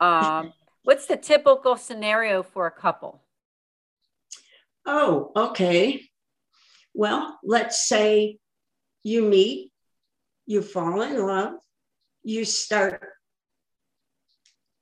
Um, 0.00 0.52
what's 0.82 1.06
the 1.06 1.16
typical 1.16 1.76
scenario 1.76 2.42
for 2.42 2.66
a 2.66 2.70
couple? 2.70 3.22
Oh, 4.84 5.30
okay. 5.36 6.02
Well, 6.94 7.38
let's 7.44 7.88
say 7.88 8.38
you 9.02 9.22
meet, 9.22 9.72
you 10.46 10.60
fall 10.60 11.02
in 11.02 11.24
love, 11.24 11.54
you 12.22 12.44
start 12.44 13.08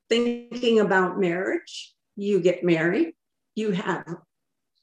thinking 0.09 0.81
about 0.81 1.21
marriage, 1.21 1.95
you 2.17 2.41
get 2.41 2.65
married, 2.65 3.15
you 3.55 3.71
have 3.71 4.05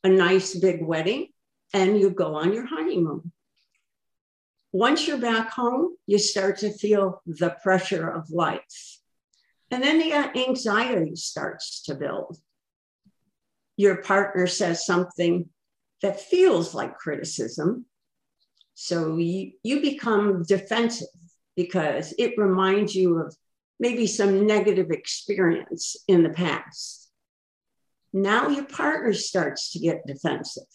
a 0.03 0.10
nice 0.10 0.55
big 0.55 0.84
wedding, 0.84 1.27
and 1.74 2.00
you 2.00 2.10
go 2.10 2.36
on 2.36 2.53
your 2.53 2.65
honeymoon. 2.65 3.31
Once 4.71 5.07
you're 5.07 5.17
back 5.17 5.51
home, 5.51 5.95
you 6.05 6.19
start 6.19 6.57
to 6.57 6.71
feel 6.71 7.21
the 7.25 7.55
pressure 7.63 8.09
of 8.09 8.29
life. 8.29 9.00
And 9.71 9.83
then 9.83 10.00
the 10.00 10.13
anxiety 10.13 11.15
starts 11.15 11.83
to 11.83 11.95
build. 11.95 12.38
Your 13.77 14.01
partner 14.01 14.47
says 14.47 14.86
something 14.86 15.50
that 16.01 16.21
feels 16.21 16.74
like 16.74 16.97
criticism. 16.97 17.86
So 18.74 19.17
you, 19.17 19.53
you 19.63 19.81
become 19.81 20.43
defensive 20.43 21.07
because 21.55 22.13
it 22.17 22.38
reminds 22.38 22.95
you 22.95 23.19
of 23.19 23.36
maybe 23.79 24.07
some 24.07 24.45
negative 24.45 24.91
experience 24.91 25.95
in 26.07 26.24
the 26.24 26.29
past. 26.29 27.09
Now 28.13 28.47
your 28.50 28.65
partner 28.65 29.13
starts 29.13 29.71
to 29.71 29.79
get 29.79 30.05
defensive. 30.07 30.67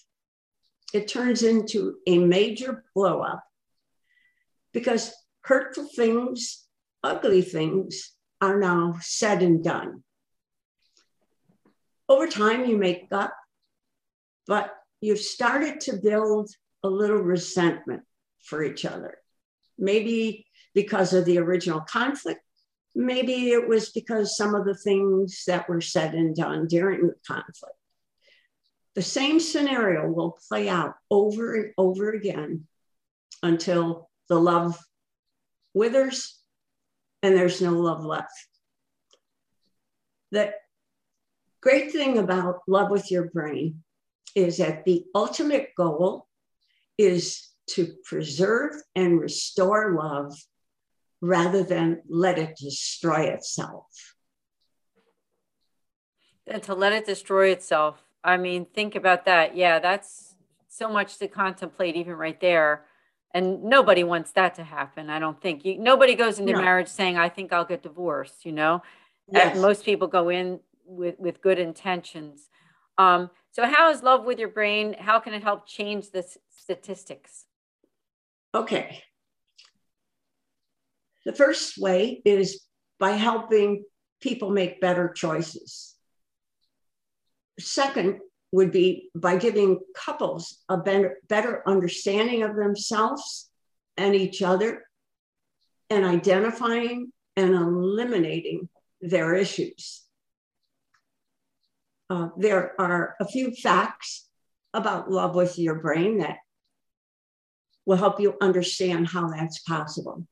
It 0.92 1.08
turns 1.08 1.42
into 1.42 1.96
a 2.06 2.18
major 2.18 2.84
blowup 2.96 3.40
because 4.72 5.14
hurtful 5.42 5.88
things, 5.94 6.64
ugly 7.02 7.42
things 7.42 8.12
are 8.40 8.58
now 8.58 8.96
said 9.00 9.42
and 9.42 9.62
done. 9.62 10.02
Over 12.08 12.26
time, 12.26 12.66
you 12.66 12.76
make 12.76 13.06
up, 13.12 13.34
but 14.46 14.74
you've 15.00 15.18
started 15.18 15.80
to 15.82 15.96
build 15.96 16.50
a 16.82 16.88
little 16.88 17.18
resentment 17.18 18.02
for 18.40 18.62
each 18.62 18.84
other. 18.84 19.18
Maybe 19.78 20.46
because 20.74 21.12
of 21.12 21.24
the 21.24 21.38
original 21.38 21.80
conflict, 21.80 22.40
maybe 22.94 23.50
it 23.50 23.68
was 23.68 23.90
because 23.90 24.36
some 24.36 24.54
of 24.54 24.64
the 24.64 24.74
things 24.74 25.44
that 25.46 25.68
were 25.68 25.80
said 25.80 26.14
and 26.14 26.34
done 26.34 26.66
during 26.66 27.06
the 27.06 27.14
conflict. 27.26 27.76
The 28.94 29.02
same 29.02 29.40
scenario 29.40 30.06
will 30.08 30.38
play 30.48 30.68
out 30.68 30.94
over 31.10 31.54
and 31.54 31.72
over 31.78 32.11
again 32.11 32.66
until 33.42 34.11
the 34.33 34.40
love 34.40 34.79
withers 35.75 36.40
and 37.23 37.37
there's 37.37 37.61
no 37.61 37.73
love 37.73 38.03
left. 38.03 38.49
The 40.31 40.55
great 41.61 41.92
thing 41.92 42.16
about 42.16 42.61
love 42.66 42.90
with 42.90 43.11
your 43.11 43.27
brain 43.29 43.83
is 44.35 44.57
that 44.57 44.87
the 44.87 45.05
ultimate 45.14 45.73
goal 45.77 46.29
is 46.97 47.47
to 47.75 47.92
preserve 48.05 48.73
and 48.97 49.21
restore 49.21 49.95
love 49.95 50.33
rather 51.21 51.62
than 51.62 52.01
let 52.09 52.38
it 52.38 52.57
destroy 52.57 53.25
itself. 53.25 54.14
And 56.47 56.62
to 56.62 56.75
let 56.75 56.95
it 56.95 57.05
destroy 57.05 57.49
itself. 57.51 58.03
I 58.25 58.38
mean, 58.38 58.64
think 58.64 58.95
about 58.95 59.27
that. 59.27 59.55
Yeah, 59.55 59.79
that's 59.79 60.37
so 60.68 60.88
much 60.88 61.18
to 61.18 61.29
contemplate, 61.29 61.97
even 61.97 62.14
right 62.14 62.40
there 62.40 62.87
and 63.35 63.64
nobody 63.64 64.05
wants 64.05 64.33
that 64.33 64.55
to 64.55 64.64
happen 64.64 65.11
i 65.11 65.18
don't 65.18 65.40
think. 65.40 65.64
You, 65.64 65.79
nobody 65.79 66.14
goes 66.14 66.38
into 66.38 66.53
no. 66.53 66.61
marriage 66.61 66.88
saying 66.88 67.16
i 67.16 67.29
think 67.29 67.53
i'll 67.53 67.64
get 67.64 67.83
divorced 67.83 68.45
you 68.45 68.53
know? 68.53 68.83
Yes. 69.31 69.57
most 69.57 69.85
people 69.85 70.09
go 70.09 70.29
in 70.29 70.61
with 70.85 71.18
with 71.18 71.40
good 71.40 71.59
intentions. 71.59 72.49
Um, 72.99 73.31
so 73.53 73.66
how 73.66 73.90
is 73.90 74.03
love 74.03 74.25
with 74.25 74.38
your 74.38 74.49
brain 74.49 74.95
how 74.99 75.18
can 75.21 75.35
it 75.35 75.42
help 75.42 75.66
change 75.66 76.11
the 76.11 76.25
statistics? 76.51 77.47
Okay. 78.55 79.03
The 81.25 81.33
first 81.33 81.79
way 81.79 82.21
is 82.25 82.62
by 82.99 83.12
helping 83.12 83.85
people 84.21 84.51
make 84.51 84.81
better 84.81 85.09
choices. 85.09 85.95
Second 87.59 88.21
would 88.52 88.70
be 88.70 89.10
by 89.14 89.36
giving 89.36 89.80
couples 89.96 90.62
a 90.68 90.76
better, 90.76 91.18
better 91.28 91.62
understanding 91.66 92.42
of 92.42 92.54
themselves 92.54 93.50
and 93.96 94.14
each 94.14 94.42
other 94.42 94.84
and 95.90 96.04
identifying 96.04 97.12
and 97.36 97.54
eliminating 97.54 98.68
their 99.00 99.34
issues. 99.34 100.02
Uh, 102.10 102.28
there 102.36 102.78
are 102.78 103.16
a 103.20 103.26
few 103.26 103.52
facts 103.52 104.28
about 104.74 105.10
love 105.10 105.34
with 105.34 105.58
your 105.58 105.76
brain 105.76 106.18
that 106.18 106.36
will 107.86 107.96
help 107.96 108.20
you 108.20 108.36
understand 108.40 109.08
how 109.08 109.28
that's 109.28 109.60
possible. 109.60 110.26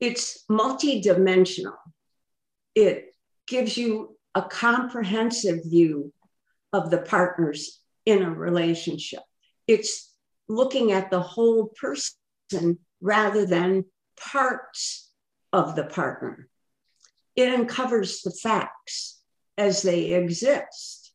It's 0.00 0.44
multidimensional. 0.50 1.76
It 2.74 3.14
gives 3.46 3.76
you 3.76 4.16
a 4.34 4.42
comprehensive 4.42 5.64
view 5.64 6.12
of 6.72 6.90
the 6.90 6.98
partners 6.98 7.80
in 8.06 8.22
a 8.22 8.30
relationship. 8.30 9.22
It's 9.66 10.12
looking 10.48 10.92
at 10.92 11.10
the 11.10 11.20
whole 11.20 11.68
person 11.80 12.78
rather 13.00 13.46
than 13.46 13.84
parts 14.18 15.10
of 15.52 15.76
the 15.76 15.84
partner. 15.84 16.48
It 17.36 17.52
uncovers 17.52 18.22
the 18.22 18.32
facts 18.32 19.20
as 19.56 19.82
they 19.82 20.12
exist. 20.12 21.12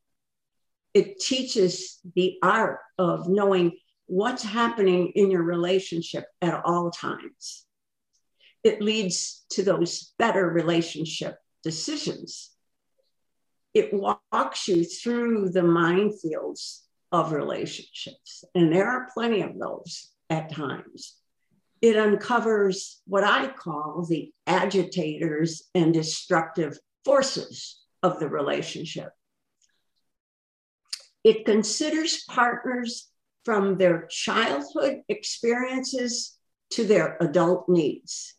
It 0.93 1.19
teaches 1.19 1.99
the 2.15 2.37
art 2.41 2.79
of 2.97 3.27
knowing 3.27 3.77
what's 4.07 4.43
happening 4.43 5.11
in 5.15 5.31
your 5.31 5.43
relationship 5.43 6.25
at 6.41 6.61
all 6.63 6.91
times. 6.91 7.65
It 8.63 8.81
leads 8.81 9.45
to 9.51 9.63
those 9.63 10.13
better 10.17 10.47
relationship 10.47 11.37
decisions 11.63 12.54
it 13.75 13.93
walks 13.93 14.69
you 14.69 14.85
through 14.85 15.49
the 15.49 15.61
minefields 15.61 16.79
of 17.11 17.33
relationships. 17.33 18.45
And 18.55 18.73
there 18.73 18.87
are 18.87 19.09
plenty 19.13 19.41
of 19.41 19.59
those 19.59 20.11
at 20.29 20.51
times. 20.51 21.15
It 21.81 21.97
uncovers 21.97 23.01
what 23.05 23.25
I 23.25 23.49
call 23.49 24.05
the 24.09 24.31
agitators 24.47 25.63
and 25.75 25.93
destructive 25.93 26.79
forces 27.03 27.81
of 28.01 28.19
the 28.19 28.29
relationship. 28.29 29.09
It 31.25 31.45
considers 31.45 32.23
partners 32.29 33.09
from 33.43 33.77
their 33.77 34.07
childhood 34.09 35.01
experiences 35.09 36.37
to 36.71 36.85
their 36.85 37.17
adult 37.19 37.67
needs. 37.67 38.35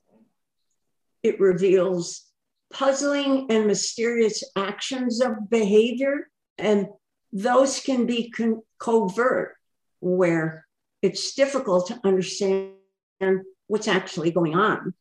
It 1.22 1.38
reveals 1.40 2.25
puzzling 2.72 3.46
and 3.50 3.66
mysterious 3.66 4.42
actions 4.56 5.20
of 5.20 5.48
behavior, 5.50 6.28
and 6.58 6.88
those 7.32 7.80
can 7.80 8.06
be 8.06 8.30
con- 8.30 8.62
covert, 8.78 9.56
where 10.00 10.66
it's 11.02 11.34
difficult 11.34 11.88
to 11.88 12.00
understand 12.04 12.72
what's 13.66 13.88
actually 13.88 14.30
going 14.30 14.54
on. 14.54 14.94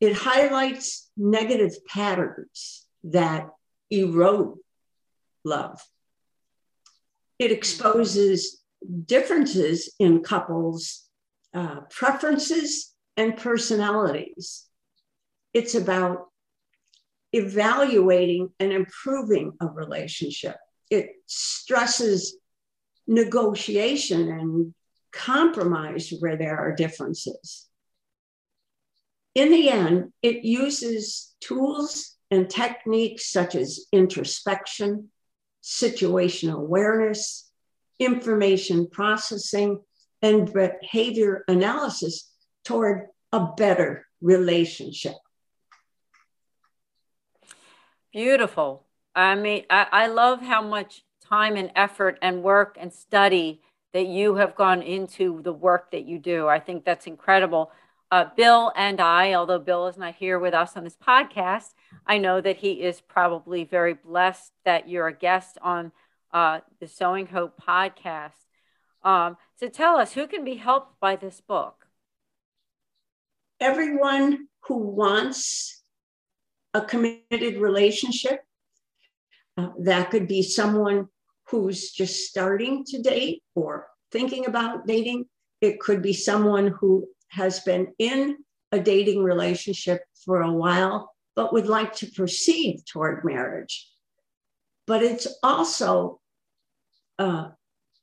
It 0.00 0.14
highlights 0.14 1.10
negative 1.16 1.72
patterns 1.86 2.86
that 3.04 3.48
erode 3.90 4.58
love. 5.44 5.80
It 7.38 7.52
exposes 7.52 8.62
differences 9.06 9.92
in 9.98 10.22
couples' 10.22 11.04
uh, 11.52 11.80
preferences 11.90 12.92
and 13.16 13.36
personalities. 13.36 14.66
It's 15.52 15.74
about 15.74 16.28
evaluating 17.34 18.50
and 18.60 18.72
improving 18.72 19.52
a 19.60 19.66
relationship. 19.66 20.56
It 20.88 21.10
stresses 21.26 22.36
negotiation 23.06 24.28
and 24.28 24.74
compromise 25.12 26.12
where 26.20 26.36
there 26.36 26.56
are 26.56 26.74
differences. 26.74 27.66
In 29.34 29.50
the 29.50 29.68
end, 29.68 30.12
it 30.22 30.44
uses 30.44 31.34
tools 31.40 32.16
and 32.30 32.48
techniques 32.48 33.30
such 33.30 33.56
as 33.56 33.86
introspection, 33.92 35.10
situational 35.62 36.58
awareness, 36.58 37.50
information 37.98 38.88
processing, 38.90 39.80
and 40.22 40.52
behavior 40.52 41.44
analysis 41.48 42.30
toward 42.64 43.08
a 43.32 43.48
better 43.56 44.06
relationship. 44.20 45.14
Beautiful. 48.14 48.86
I 49.12 49.34
mean, 49.34 49.64
I, 49.68 49.88
I 49.90 50.06
love 50.06 50.40
how 50.40 50.62
much 50.62 51.02
time 51.20 51.56
and 51.56 51.72
effort 51.74 52.16
and 52.22 52.44
work 52.44 52.76
and 52.80 52.92
study 52.92 53.60
that 53.92 54.06
you 54.06 54.36
have 54.36 54.54
gone 54.54 54.82
into 54.82 55.42
the 55.42 55.52
work 55.52 55.90
that 55.90 56.04
you 56.04 56.20
do. 56.20 56.46
I 56.46 56.60
think 56.60 56.84
that's 56.84 57.08
incredible. 57.08 57.72
Uh, 58.12 58.26
Bill 58.36 58.72
and 58.76 59.00
I, 59.00 59.34
although 59.34 59.58
Bill 59.58 59.88
is 59.88 59.96
not 59.96 60.14
here 60.14 60.38
with 60.38 60.54
us 60.54 60.76
on 60.76 60.84
this 60.84 60.96
podcast, 60.96 61.74
I 62.06 62.18
know 62.18 62.40
that 62.40 62.58
he 62.58 62.82
is 62.82 63.00
probably 63.00 63.64
very 63.64 63.94
blessed 63.94 64.52
that 64.64 64.88
you're 64.88 65.08
a 65.08 65.12
guest 65.12 65.58
on 65.60 65.90
uh, 66.32 66.60
the 66.78 66.86
Sowing 66.86 67.26
Hope 67.26 67.60
podcast. 67.60 68.46
Um, 69.02 69.38
so 69.58 69.68
tell 69.68 69.96
us, 69.96 70.12
who 70.12 70.28
can 70.28 70.44
be 70.44 70.54
helped 70.54 71.00
by 71.00 71.16
this 71.16 71.40
book? 71.40 71.86
Everyone 73.58 74.46
who 74.68 74.78
wants 74.78 75.83
a 76.74 76.82
committed 76.82 77.60
relationship. 77.60 78.40
Uh, 79.56 79.68
that 79.80 80.10
could 80.10 80.26
be 80.26 80.42
someone 80.42 81.08
who's 81.48 81.92
just 81.92 82.26
starting 82.26 82.84
to 82.84 83.00
date 83.00 83.42
or 83.54 83.86
thinking 84.10 84.46
about 84.46 84.86
dating. 84.86 85.26
It 85.60 85.80
could 85.80 86.02
be 86.02 86.12
someone 86.12 86.68
who 86.68 87.08
has 87.28 87.60
been 87.60 87.94
in 87.98 88.38
a 88.72 88.80
dating 88.80 89.22
relationship 89.22 90.02
for 90.24 90.42
a 90.42 90.52
while, 90.52 91.12
but 91.36 91.52
would 91.52 91.66
like 91.66 91.94
to 91.96 92.10
proceed 92.10 92.82
toward 92.86 93.24
marriage. 93.24 93.88
But 94.86 95.02
it's 95.02 95.28
also 95.42 96.20
uh, 97.18 97.50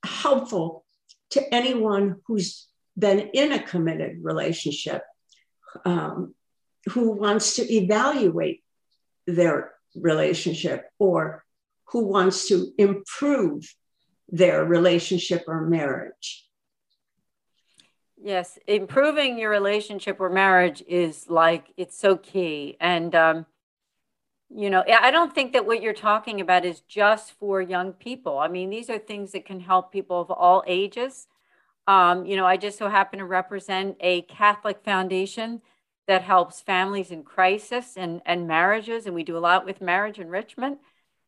helpful 0.05 0.85
to 1.31 1.53
anyone 1.53 2.17
who's 2.25 2.67
been 2.97 3.19
in 3.33 3.51
a 3.51 3.63
committed 3.63 4.19
relationship 4.21 5.03
um, 5.85 6.33
who 6.89 7.11
wants 7.11 7.55
to 7.55 7.73
evaluate 7.73 8.63
their 9.27 9.73
relationship 9.95 10.89
or 10.99 11.43
who 11.85 12.05
wants 12.05 12.47
to 12.47 12.71
improve 12.77 13.73
their 14.29 14.63
relationship 14.63 15.43
or 15.47 15.61
marriage. 15.61 16.47
Yes, 18.23 18.59
improving 18.67 19.37
your 19.37 19.49
relationship 19.49 20.19
or 20.19 20.29
marriage 20.29 20.83
is 20.87 21.29
like 21.29 21.73
it's 21.75 21.97
so 21.97 22.17
key. 22.17 22.77
And, 22.79 23.15
um, 23.15 23.45
you 24.53 24.69
know, 24.69 24.83
I 24.87 25.11
don't 25.11 25.33
think 25.33 25.53
that 25.53 25.65
what 25.65 25.81
you're 25.81 25.93
talking 25.93 26.39
about 26.39 26.63
is 26.63 26.81
just 26.81 27.33
for 27.33 27.61
young 27.61 27.93
people. 27.93 28.37
I 28.37 28.47
mean, 28.47 28.69
these 28.69 28.89
are 28.89 28.99
things 28.99 29.31
that 29.31 29.45
can 29.45 29.59
help 29.59 29.91
people 29.91 30.21
of 30.21 30.29
all 30.29 30.63
ages. 30.67 31.27
Um, 31.87 32.25
you 32.25 32.35
know, 32.35 32.45
I 32.45 32.57
just 32.57 32.77
so 32.77 32.89
happen 32.89 33.19
to 33.19 33.25
represent 33.25 33.97
a 33.99 34.21
Catholic 34.23 34.83
foundation 34.83 35.61
that 36.07 36.23
helps 36.23 36.61
families 36.61 37.11
in 37.11 37.23
crisis 37.23 37.95
and, 37.95 38.21
and 38.25 38.47
marriages. 38.47 39.05
And 39.05 39.15
we 39.15 39.23
do 39.23 39.37
a 39.37 39.39
lot 39.39 39.65
with 39.65 39.81
marriage 39.81 40.19
enrichment. 40.19 40.79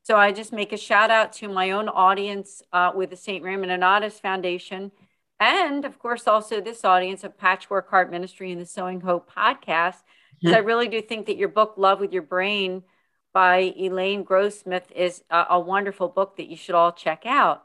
So 0.03 0.17
I 0.17 0.31
just 0.31 0.51
make 0.51 0.73
a 0.73 0.77
shout 0.77 1.12
out 1.12 1.31
to 1.33 1.47
my 1.47 1.71
own 1.71 1.88
audience 1.88 2.62
uh, 2.73 2.91
with 2.93 3.09
the 3.09 3.15
St. 3.15 3.43
Raymond 3.43 3.71
Nonnatus 3.71 4.19
Foundation. 4.19 4.91
And 5.39 5.86
of 5.86 5.99
course, 5.99 6.27
also 6.27 6.59
this 6.59 6.83
audience 6.83 7.23
of 7.23 7.38
Patchwork 7.38 7.89
Heart 7.89 8.12
Ministry 8.12 8.51
and 8.51 8.62
the 8.62 8.65
Sowing 8.65 9.01
Hope 9.01 9.31
podcast. 9.31 9.97
Because 10.41 10.55
I 10.55 10.59
really 10.59 10.89
do 10.89 11.01
think 11.01 11.27
that 11.27 11.38
your 11.38 11.47
book, 11.47 11.75
Love 11.77 12.01
with 12.01 12.12
Your 12.12 12.21
Brain 12.21 12.83
by 13.33 13.73
Elaine 13.77 14.25
Grossmith, 14.25 14.91
is 14.93 15.23
a, 15.29 15.45
a 15.51 15.59
wonderful 15.59 16.09
book 16.09 16.36
that 16.36 16.49
you 16.49 16.57
should 16.57 16.75
all 16.75 16.91
check 16.91 17.25
out. 17.25 17.63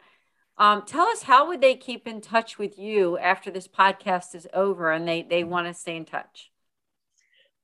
Um, 0.59 0.83
tell 0.87 1.07
us 1.07 1.23
how 1.23 1.49
would 1.49 1.61
they 1.61 1.75
keep 1.75 2.07
in 2.07 2.21
touch 2.21 2.59
with 2.59 2.79
you 2.79 3.19
after 3.19 3.51
this 3.51 3.67
podcast 3.67 4.35
is 4.35 4.47
over 4.53 4.91
and 4.93 5.07
they, 5.07 5.23
they 5.23 5.45
want 5.45 5.67
to 5.67 5.75
stay 5.75 5.97
in 5.97 6.05
touch? 6.05 6.51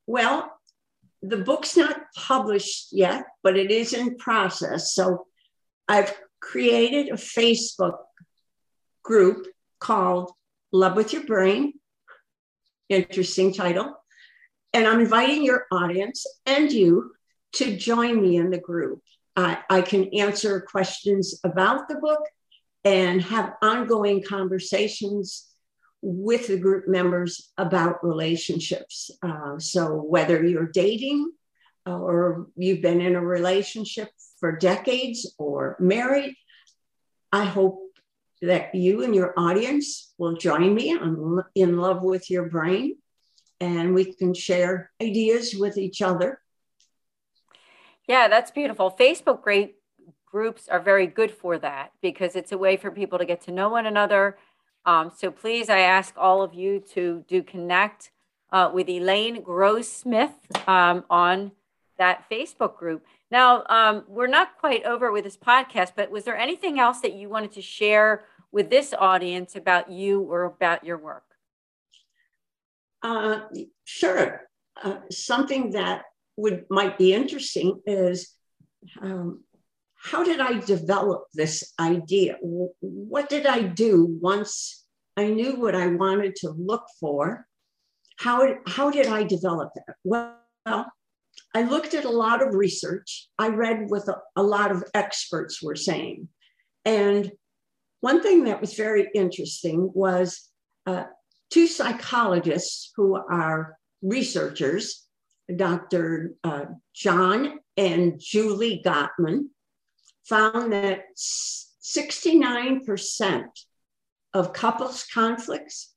Well, 0.06 0.50
the 1.22 1.38
book's 1.38 1.76
not 1.76 1.96
published 2.14 2.88
yet, 2.92 3.24
but 3.42 3.56
it 3.56 3.70
is 3.70 3.92
in 3.94 4.16
process. 4.16 4.92
So 4.92 5.26
I've 5.88 6.14
created 6.40 7.08
a 7.08 7.14
Facebook 7.14 7.96
group 9.02 9.46
called 9.80 10.32
Love 10.72 10.96
with 10.96 11.12
Your 11.12 11.24
Brain. 11.24 11.74
Interesting 12.88 13.52
title. 13.52 13.96
And 14.74 14.86
I'm 14.86 15.00
inviting 15.00 15.44
your 15.44 15.66
audience 15.70 16.26
and 16.44 16.70
you 16.70 17.12
to 17.54 17.76
join 17.76 18.20
me 18.20 18.36
in 18.36 18.50
the 18.50 18.58
group. 18.58 19.00
I, 19.36 19.58
I 19.70 19.82
can 19.82 20.12
answer 20.14 20.60
questions 20.60 21.40
about 21.44 21.88
the 21.88 21.96
book 21.96 22.20
and 22.84 23.22
have 23.22 23.54
ongoing 23.62 24.22
conversations 24.22 25.53
with 26.06 26.48
the 26.48 26.58
group 26.58 26.86
members 26.86 27.50
about 27.56 28.04
relationships. 28.04 29.10
Uh, 29.22 29.58
so, 29.58 29.94
whether 29.94 30.44
you're 30.44 30.66
dating 30.68 31.32
or 31.86 32.48
you've 32.56 32.82
been 32.82 33.00
in 33.00 33.16
a 33.16 33.20
relationship 33.24 34.10
for 34.38 34.52
decades 34.52 35.34
or 35.38 35.76
married, 35.80 36.36
I 37.32 37.44
hope 37.44 37.80
that 38.42 38.74
you 38.74 39.02
and 39.02 39.14
your 39.14 39.32
audience 39.38 40.12
will 40.18 40.36
join 40.36 40.74
me 40.74 40.94
on 40.94 41.42
In 41.54 41.78
Love 41.78 42.02
with 42.02 42.30
Your 42.30 42.48
Brain 42.50 42.96
and 43.60 43.94
we 43.94 44.12
can 44.12 44.34
share 44.34 44.90
ideas 45.02 45.54
with 45.54 45.78
each 45.78 46.02
other. 46.02 46.40
Yeah, 48.06 48.28
that's 48.28 48.50
beautiful. 48.50 48.90
Facebook 48.90 49.40
great 49.42 49.76
groups 50.26 50.68
are 50.68 50.80
very 50.80 51.06
good 51.06 51.30
for 51.30 51.58
that 51.58 51.92
because 52.02 52.36
it's 52.36 52.52
a 52.52 52.58
way 52.58 52.76
for 52.76 52.90
people 52.90 53.18
to 53.18 53.24
get 53.24 53.40
to 53.42 53.52
know 53.52 53.70
one 53.70 53.86
another 53.86 54.36
um, 54.86 55.10
so 55.16 55.30
please, 55.30 55.68
I 55.68 55.80
ask 55.80 56.14
all 56.16 56.42
of 56.42 56.54
you 56.54 56.80
to 56.92 57.24
do 57.28 57.42
connect 57.42 58.10
uh, 58.52 58.70
with 58.72 58.88
Elaine 58.88 59.42
Grossmith 59.42 60.34
um, 60.68 61.04
on 61.10 61.52
that 61.98 62.24
Facebook 62.30 62.76
group. 62.76 63.04
Now, 63.30 63.64
um, 63.68 64.04
we're 64.08 64.26
not 64.26 64.58
quite 64.58 64.84
over 64.84 65.10
with 65.12 65.24
this 65.24 65.36
podcast, 65.36 65.92
but 65.96 66.10
was 66.10 66.24
there 66.24 66.36
anything 66.36 66.78
else 66.78 67.00
that 67.00 67.14
you 67.14 67.28
wanted 67.28 67.52
to 67.52 67.62
share 67.62 68.24
with 68.52 68.70
this 68.70 68.94
audience 68.96 69.56
about 69.56 69.90
you 69.90 70.20
or 70.20 70.44
about 70.44 70.84
your 70.84 70.98
work? 70.98 71.24
Uh, 73.02 73.40
sure. 73.84 74.42
Uh, 74.82 74.96
something 75.10 75.70
that 75.70 76.02
would 76.36 76.64
might 76.68 76.98
be 76.98 77.14
interesting 77.14 77.80
is 77.86 78.34
um, 79.00 79.43
how 80.04 80.22
did 80.22 80.38
I 80.38 80.58
develop 80.58 81.24
this 81.32 81.72
idea? 81.80 82.36
What 82.42 83.30
did 83.30 83.46
I 83.46 83.62
do 83.62 84.18
once 84.20 84.84
I 85.16 85.28
knew 85.28 85.56
what 85.56 85.74
I 85.74 85.86
wanted 85.86 86.36
to 86.36 86.50
look 86.50 86.84
for? 87.00 87.46
How, 88.18 88.56
how 88.66 88.90
did 88.90 89.06
I 89.06 89.24
develop 89.24 89.70
that? 89.74 89.96
Well, 90.04 90.36
I 90.66 91.62
looked 91.62 91.94
at 91.94 92.04
a 92.04 92.10
lot 92.10 92.46
of 92.46 92.54
research. 92.54 93.28
I 93.38 93.48
read 93.48 93.86
what 93.88 94.06
a, 94.06 94.18
a 94.36 94.42
lot 94.42 94.70
of 94.70 94.84
experts 94.92 95.62
were 95.62 95.74
saying. 95.74 96.28
And 96.84 97.32
one 98.00 98.22
thing 98.22 98.44
that 98.44 98.60
was 98.60 98.74
very 98.74 99.08
interesting 99.14 99.90
was 99.94 100.50
uh, 100.86 101.04
two 101.50 101.66
psychologists 101.66 102.92
who 102.94 103.16
are 103.16 103.78
researchers, 104.02 105.06
Dr. 105.56 106.34
Uh, 106.44 106.66
John 106.94 107.58
and 107.78 108.20
Julie 108.20 108.82
Gottman, 108.84 109.46
found 110.28 110.72
that 110.72 111.04
69% 111.16 113.44
of 114.32 114.52
couples 114.52 115.06
conflicts 115.12 115.92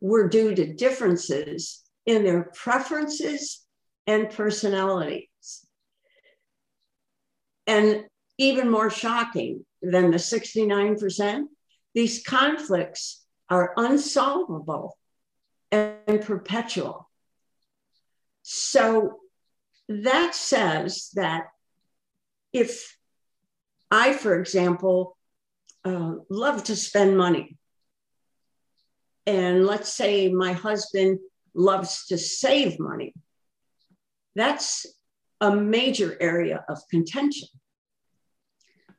were 0.00 0.28
due 0.28 0.54
to 0.54 0.74
differences 0.74 1.82
in 2.06 2.24
their 2.24 2.50
preferences 2.54 3.64
and 4.06 4.30
personalities. 4.30 5.26
And 7.66 8.04
even 8.38 8.70
more 8.70 8.90
shocking 8.90 9.66
than 9.82 10.10
the 10.10 10.16
69%, 10.16 11.42
these 11.94 12.22
conflicts 12.22 13.24
are 13.50 13.74
unsolvable 13.76 14.96
and 15.70 16.22
perpetual. 16.22 17.10
So 18.42 19.18
that 19.88 20.34
says 20.34 21.10
that 21.14 21.48
if 22.52 22.97
I, 23.90 24.12
for 24.12 24.38
example, 24.38 25.16
uh, 25.84 26.14
love 26.28 26.64
to 26.64 26.76
spend 26.76 27.16
money. 27.16 27.56
And 29.26 29.66
let's 29.66 29.92
say 29.92 30.30
my 30.30 30.52
husband 30.52 31.18
loves 31.54 32.06
to 32.06 32.18
save 32.18 32.78
money. 32.78 33.14
That's 34.34 34.86
a 35.40 35.54
major 35.54 36.16
area 36.20 36.64
of 36.68 36.78
contention. 36.90 37.48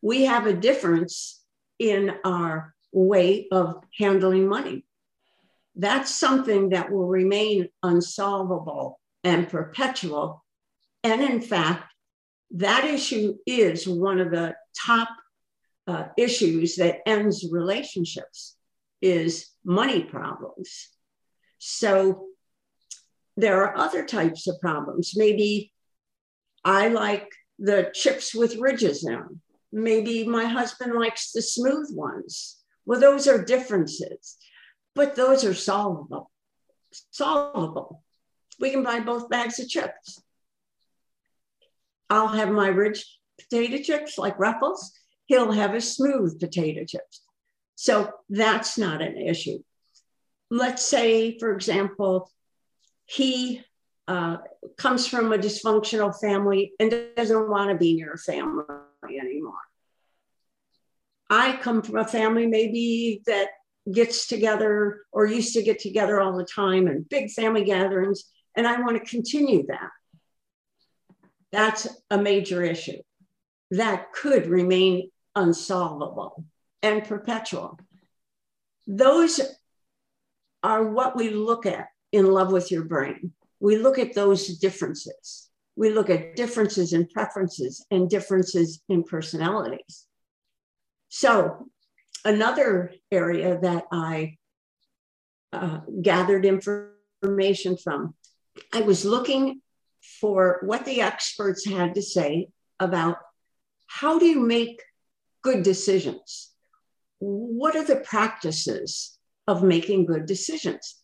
We 0.01 0.25
have 0.25 0.45
a 0.45 0.53
difference 0.53 1.41
in 1.77 2.15
our 2.23 2.73
way 2.91 3.47
of 3.51 3.83
handling 3.97 4.47
money. 4.47 4.85
That's 5.75 6.13
something 6.13 6.69
that 6.69 6.91
will 6.91 7.07
remain 7.07 7.69
unsolvable 7.83 8.99
and 9.23 9.47
perpetual. 9.47 10.43
And 11.03 11.21
in 11.21 11.41
fact, 11.41 11.88
that 12.51 12.85
issue 12.85 13.35
is 13.45 13.87
one 13.87 14.19
of 14.19 14.31
the 14.31 14.55
top 14.85 15.09
uh, 15.87 16.05
issues 16.17 16.75
that 16.75 16.99
ends 17.05 17.47
relationships 17.51 18.55
is 19.01 19.49
money 19.63 20.03
problems. 20.03 20.89
So 21.57 22.27
there 23.37 23.63
are 23.63 23.77
other 23.77 24.05
types 24.05 24.47
of 24.47 24.59
problems. 24.59 25.13
Maybe 25.15 25.71
I 26.63 26.89
like 26.89 27.29
the 27.57 27.91
chips 27.93 28.33
with 28.35 28.57
ridges 28.57 29.05
in 29.05 29.13
them. 29.13 29.41
Maybe 29.71 30.27
my 30.27 30.45
husband 30.45 30.93
likes 30.93 31.31
the 31.31 31.41
smooth 31.41 31.89
ones. 31.91 32.57
Well, 32.85 32.99
those 32.99 33.27
are 33.27 33.43
differences, 33.43 34.37
but 34.95 35.15
those 35.15 35.45
are 35.45 35.53
solvable. 35.53 36.31
Solvable. 37.11 38.03
We 38.59 38.71
can 38.71 38.83
buy 38.83 38.99
both 38.99 39.29
bags 39.29 39.59
of 39.59 39.69
chips. 39.69 40.21
I'll 42.09 42.27
have 42.27 42.49
my 42.49 42.67
rich 42.67 43.05
potato 43.39 43.81
chips 43.81 44.17
like 44.17 44.39
Ruffles. 44.39 44.91
He'll 45.25 45.51
have 45.51 45.73
his 45.73 45.95
smooth 45.95 46.39
potato 46.39 46.85
chips. 46.85 47.21
So 47.75 48.11
that's 48.29 48.77
not 48.77 49.01
an 49.01 49.17
issue. 49.17 49.59
Let's 50.49 50.85
say, 50.85 51.37
for 51.37 51.53
example, 51.53 52.31
he 53.05 53.61
uh, 54.07 54.37
comes 54.77 55.07
from 55.07 55.31
a 55.31 55.37
dysfunctional 55.37 56.19
family 56.19 56.73
and 56.79 56.93
doesn't 57.15 57.49
want 57.49 57.69
to 57.69 57.77
be 57.77 57.95
near 57.95 58.13
a 58.13 58.17
family 58.17 58.65
anymore. 59.07 59.53
I 61.29 61.57
come 61.57 61.83
from 61.83 61.97
a 61.97 62.07
family 62.07 62.47
maybe 62.47 63.21
that 63.27 63.49
gets 63.91 64.27
together 64.27 65.01
or 65.11 65.25
used 65.25 65.53
to 65.53 65.61
get 65.61 65.79
together 65.79 66.19
all 66.19 66.35
the 66.35 66.43
time 66.43 66.87
and 66.87 67.07
big 67.07 67.29
family 67.29 67.63
gatherings, 67.63 68.23
and 68.55 68.67
I 68.67 68.81
want 68.81 68.97
to 68.97 69.09
continue 69.09 69.65
that. 69.67 69.89
That's 71.51 71.87
a 72.09 72.17
major 72.17 72.63
issue 72.63 73.01
that 73.71 74.11
could 74.13 74.47
remain 74.47 75.09
unsolvable 75.35 76.43
and 76.81 77.03
perpetual. 77.03 77.79
Those 78.87 79.39
are 80.63 80.83
what 80.83 81.15
we 81.15 81.29
look 81.29 81.65
at 81.65 81.87
in 82.11 82.25
Love 82.25 82.51
with 82.51 82.71
Your 82.71 82.83
Brain. 82.83 83.33
We 83.59 83.77
look 83.77 83.99
at 83.99 84.13
those 84.13 84.57
differences. 84.57 85.49
We 85.75 85.91
look 85.91 86.09
at 86.09 86.35
differences 86.35 86.93
in 86.93 87.07
preferences 87.07 87.85
and 87.91 88.09
differences 88.09 88.81
in 88.89 89.03
personalities. 89.03 90.05
So, 91.09 91.67
another 92.25 92.93
area 93.11 93.59
that 93.61 93.85
I 93.91 94.37
uh, 95.53 95.79
gathered 96.01 96.45
information 96.45 97.77
from, 97.77 98.13
I 98.73 98.81
was 98.81 99.05
looking 99.05 99.61
for 100.01 100.59
what 100.63 100.85
the 100.85 101.01
experts 101.01 101.65
had 101.65 101.95
to 101.95 102.01
say 102.01 102.49
about 102.79 103.17
how 103.87 104.19
do 104.19 104.25
you 104.25 104.39
make 104.39 104.81
good 105.41 105.63
decisions? 105.63 106.51
What 107.19 107.75
are 107.75 107.83
the 107.83 107.97
practices 107.97 109.17
of 109.47 109.63
making 109.63 110.05
good 110.05 110.25
decisions? 110.25 110.95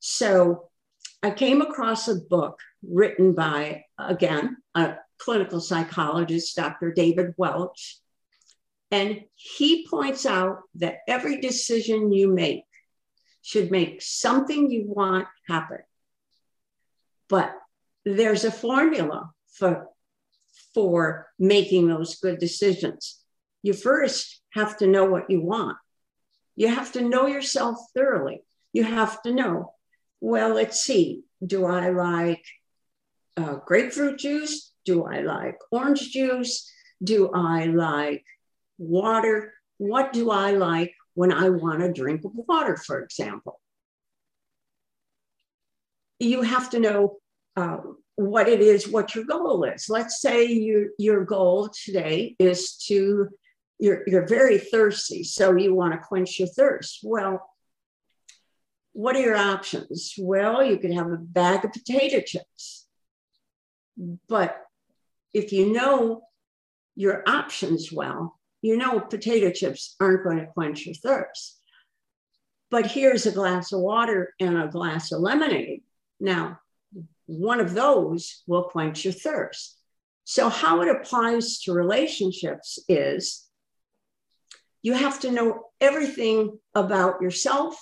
So 0.00 0.70
I 1.22 1.30
came 1.30 1.60
across 1.60 2.08
a 2.08 2.16
book 2.16 2.58
written 2.82 3.34
by, 3.34 3.84
again, 3.98 4.56
a 4.74 4.94
clinical 5.18 5.60
psychologist, 5.60 6.56
Dr. 6.56 6.92
David 6.92 7.34
Welch. 7.36 7.98
And 8.90 9.22
he 9.34 9.86
points 9.86 10.26
out 10.26 10.62
that 10.76 10.98
every 11.06 11.40
decision 11.40 12.12
you 12.12 12.32
make 12.32 12.64
should 13.42 13.70
make 13.70 14.02
something 14.02 14.70
you 14.70 14.84
want 14.86 15.28
happen. 15.46 15.78
But 17.28 17.54
there's 18.18 18.44
a 18.44 18.50
formula 18.50 19.30
for, 19.52 19.88
for 20.74 21.28
making 21.38 21.88
those 21.88 22.16
good 22.16 22.38
decisions. 22.38 23.20
You 23.62 23.72
first 23.72 24.40
have 24.50 24.76
to 24.78 24.86
know 24.86 25.04
what 25.04 25.30
you 25.30 25.42
want. 25.42 25.76
You 26.56 26.68
have 26.68 26.92
to 26.92 27.02
know 27.02 27.26
yourself 27.26 27.76
thoroughly. 27.94 28.42
You 28.72 28.84
have 28.84 29.22
to 29.22 29.32
know, 29.32 29.74
well, 30.20 30.54
let's 30.54 30.80
see, 30.80 31.22
do 31.44 31.64
I 31.64 31.90
like 31.90 32.44
uh, 33.36 33.56
grapefruit 33.66 34.18
juice? 34.18 34.72
Do 34.84 35.04
I 35.04 35.20
like 35.20 35.58
orange 35.70 36.10
juice? 36.10 36.70
Do 37.02 37.30
I 37.32 37.66
like 37.66 38.24
water? 38.78 39.54
What 39.78 40.12
do 40.12 40.30
I 40.30 40.52
like 40.52 40.94
when 41.14 41.32
I 41.32 41.48
want 41.48 41.82
a 41.82 41.92
drink 41.92 42.24
of 42.24 42.32
water, 42.34 42.76
for 42.76 43.00
example? 43.02 43.60
You 46.18 46.42
have 46.42 46.70
to 46.70 46.80
know 46.80 47.16
um, 47.60 47.96
what 48.16 48.48
it 48.48 48.60
is, 48.60 48.88
what 48.88 49.14
your 49.14 49.24
goal 49.24 49.64
is. 49.64 49.88
Let's 49.88 50.20
say 50.20 50.46
your, 50.46 50.88
your 50.98 51.24
goal 51.24 51.68
today 51.84 52.36
is 52.38 52.76
to, 52.88 53.28
you're, 53.78 54.02
you're 54.06 54.26
very 54.26 54.58
thirsty, 54.58 55.24
so 55.24 55.56
you 55.56 55.74
want 55.74 55.94
to 55.94 55.98
quench 55.98 56.38
your 56.38 56.48
thirst. 56.48 57.00
Well, 57.02 57.48
what 58.92 59.16
are 59.16 59.20
your 59.20 59.36
options? 59.36 60.14
Well, 60.18 60.62
you 60.62 60.78
could 60.78 60.92
have 60.92 61.10
a 61.10 61.16
bag 61.16 61.64
of 61.64 61.72
potato 61.72 62.20
chips. 62.20 62.86
But 64.28 64.56
if 65.32 65.52
you 65.52 65.72
know 65.72 66.22
your 66.96 67.22
options 67.26 67.92
well, 67.92 68.38
you 68.62 68.76
know 68.76 69.00
potato 69.00 69.50
chips 69.50 69.96
aren't 70.00 70.24
going 70.24 70.38
to 70.38 70.46
quench 70.46 70.84
your 70.86 70.94
thirst. 70.94 71.58
But 72.70 72.86
here's 72.86 73.26
a 73.26 73.32
glass 73.32 73.72
of 73.72 73.80
water 73.80 74.34
and 74.38 74.58
a 74.58 74.68
glass 74.68 75.12
of 75.12 75.20
lemonade. 75.20 75.82
Now, 76.20 76.60
one 77.30 77.60
of 77.60 77.74
those 77.74 78.42
will 78.46 78.64
quench 78.64 79.04
your 79.04 79.12
thirst. 79.12 79.76
So, 80.24 80.48
how 80.48 80.82
it 80.82 80.88
applies 80.88 81.60
to 81.60 81.72
relationships 81.72 82.78
is 82.88 83.46
you 84.82 84.94
have 84.94 85.20
to 85.20 85.30
know 85.30 85.66
everything 85.80 86.58
about 86.74 87.22
yourself 87.22 87.76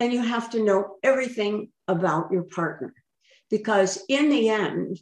and 0.00 0.12
you 0.12 0.22
have 0.22 0.50
to 0.50 0.64
know 0.64 0.96
everything 1.02 1.68
about 1.86 2.32
your 2.32 2.44
partner. 2.44 2.94
Because 3.50 4.02
in 4.08 4.30
the 4.30 4.48
end, 4.48 4.98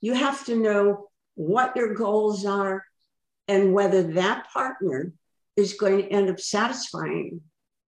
you 0.00 0.14
have 0.14 0.44
to 0.46 0.56
know 0.56 1.08
what 1.34 1.76
your 1.76 1.94
goals 1.94 2.44
are 2.44 2.84
and 3.46 3.72
whether 3.72 4.02
that 4.14 4.48
partner 4.52 5.12
is 5.56 5.74
going 5.74 5.98
to 5.98 6.08
end 6.08 6.28
up 6.28 6.40
satisfying 6.40 7.40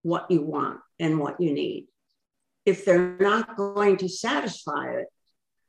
what 0.03 0.31
you 0.31 0.43
want 0.43 0.81
and 0.99 1.19
what 1.19 1.41
you 1.41 1.53
need 1.53 1.87
if 2.69 2.85
they're 2.85 3.17
not 3.19 3.57
going 3.57 3.97
to 3.97 4.09
satisfy 4.09 4.91
it, 4.91 5.07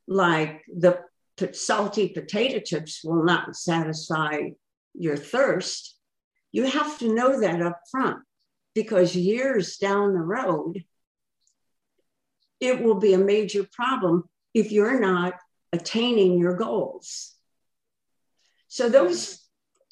like 0.08 0.62
the 0.68 1.00
salty 1.54 2.10
potato 2.10 2.60
chips 2.60 3.02
will 3.04 3.24
not 3.24 3.56
satisfy 3.56 4.50
your 4.94 5.16
thirst, 5.16 5.96
you 6.52 6.66
have 6.66 7.00
to 7.00 7.14
know 7.14 7.40
that 7.40 7.62
up 7.62 7.80
front 7.90 8.18
because 8.76 9.16
years 9.16 9.78
down 9.78 10.14
the 10.14 10.20
road, 10.20 10.84
it 12.60 12.84
will 12.84 13.00
be 13.00 13.14
a 13.14 13.18
major 13.18 13.66
problem 13.72 14.26
if 14.54 14.72
you're 14.72 15.00
not 15.00 15.36
attaining 15.72 16.38
your 16.38 16.56
goals. 16.58 17.34
So 18.68 18.90
those 18.90 19.46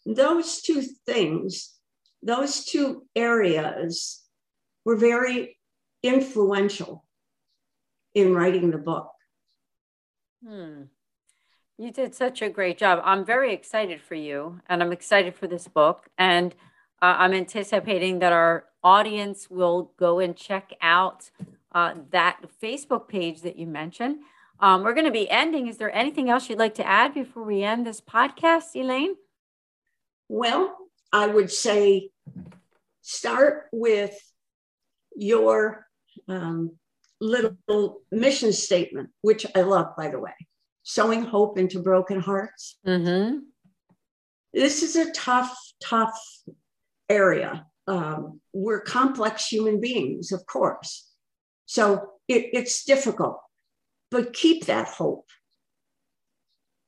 those 0.06 0.62
two 0.62 0.82
things, 1.06 1.74
those 2.22 2.65
two 2.65 3.06
areas 3.15 4.24
were 4.86 4.96
very 4.96 5.57
influential 6.08 7.06
in 8.13 8.34
writing 8.34 8.72
the 8.72 8.78
book. 8.78 9.12
Hmm. 10.46 10.84
You 11.78 11.91
did 11.91 12.15
such 12.15 12.41
a 12.41 12.50
great 12.50 12.78
job. 12.78 13.02
I'm 13.04 13.24
very 13.24 13.54
excited 13.54 14.02
for 14.02 14.15
you, 14.15 14.62
and 14.67 14.82
I'm 14.82 14.91
excited 14.91 15.36
for 15.36 15.46
this 15.46 15.67
book. 15.67 16.08
And 16.17 16.54
uh, 17.02 17.15
I'm 17.20 17.34
anticipating 17.34 18.20
that 18.20 18.34
our 18.34 18.65
audience 18.84 19.50
will 19.50 19.91
go 19.98 20.20
and 20.20 20.36
check 20.36 20.74
out 20.82 21.30
uh, 21.74 21.93
that 22.12 22.41
Facebook 22.62 23.08
page 23.08 23.41
that 23.41 23.58
you 23.58 23.67
mentioned. 23.67 24.17
Um, 24.60 24.84
we're 24.84 24.96
going 24.96 25.06
to 25.06 25.12
be 25.12 25.30
ending. 25.30 25.67
Is 25.67 25.78
there 25.78 25.96
anything 25.96 26.30
else 26.30 26.50
you'd 26.50 26.58
like 26.58 26.76
to 26.76 26.88
add 26.88 27.13
before 27.13 27.43
we 27.43 27.62
end 27.62 27.86
this 27.86 28.02
podcast, 28.02 28.76
Elaine? 28.76 29.15
Well, 30.28 30.76
I 31.13 31.28
would 31.28 31.52
say 31.52 32.10
start 33.02 33.67
with 33.72 34.17
your 35.15 35.87
um, 36.28 36.72
little 37.20 38.02
mission 38.12 38.54
statement, 38.54 39.10
which 39.22 39.46
I 39.56 39.62
love, 39.62 39.96
by 39.98 40.10
the 40.10 40.20
way 40.20 40.34
sowing 40.88 41.22
hope 41.22 41.58
into 41.58 41.82
broken 41.82 42.18
hearts. 42.18 42.78
Mm-hmm. 42.88 43.40
This 44.54 44.84
is 44.84 44.96
a 44.96 45.12
tough, 45.12 45.54
tough 45.84 46.18
area. 47.10 47.66
Um, 47.88 48.40
we're 48.54 48.80
complex 48.80 49.48
human 49.48 49.82
beings, 49.82 50.32
of 50.32 50.46
course. 50.46 51.12
So 51.66 52.12
it, 52.30 52.52
it's 52.54 52.86
difficult, 52.86 53.42
but 54.12 54.32
keep 54.32 54.68
that 54.68 54.88
hope 54.88 55.26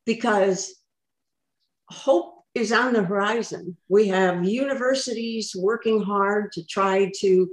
because 0.06 0.74
hope 1.90 2.46
is 2.56 2.72
on 2.72 2.94
the 2.94 3.04
horizon. 3.04 3.76
We 3.90 4.08
have 4.08 4.48
universities 4.48 5.54
working 5.58 6.02
hard 6.02 6.54
to 6.54 6.66
try 6.66 7.12
to 7.18 7.50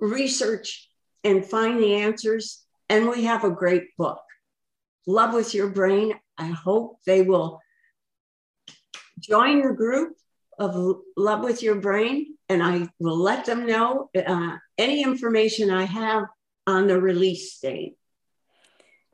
research 0.00 0.88
and 1.24 1.44
find 1.44 1.78
the 1.78 1.96
answers. 1.96 2.64
And 2.88 3.08
we 3.08 3.24
have 3.24 3.44
a 3.44 3.50
great 3.50 3.96
book, 3.96 4.20
Love 5.06 5.34
with 5.34 5.54
Your 5.54 5.68
Brain. 5.68 6.14
I 6.36 6.46
hope 6.46 6.98
they 7.06 7.22
will 7.22 7.60
join 9.20 9.62
the 9.62 9.74
group 9.74 10.16
of 10.58 11.00
Love 11.16 11.44
with 11.44 11.62
Your 11.62 11.76
Brain, 11.76 12.36
and 12.48 12.62
I 12.62 12.88
will 12.98 13.16
let 13.16 13.44
them 13.44 13.66
know 13.66 14.10
uh, 14.16 14.56
any 14.76 15.02
information 15.02 15.70
I 15.70 15.84
have 15.84 16.24
on 16.66 16.86
the 16.86 17.00
release 17.00 17.58
date. 17.60 17.96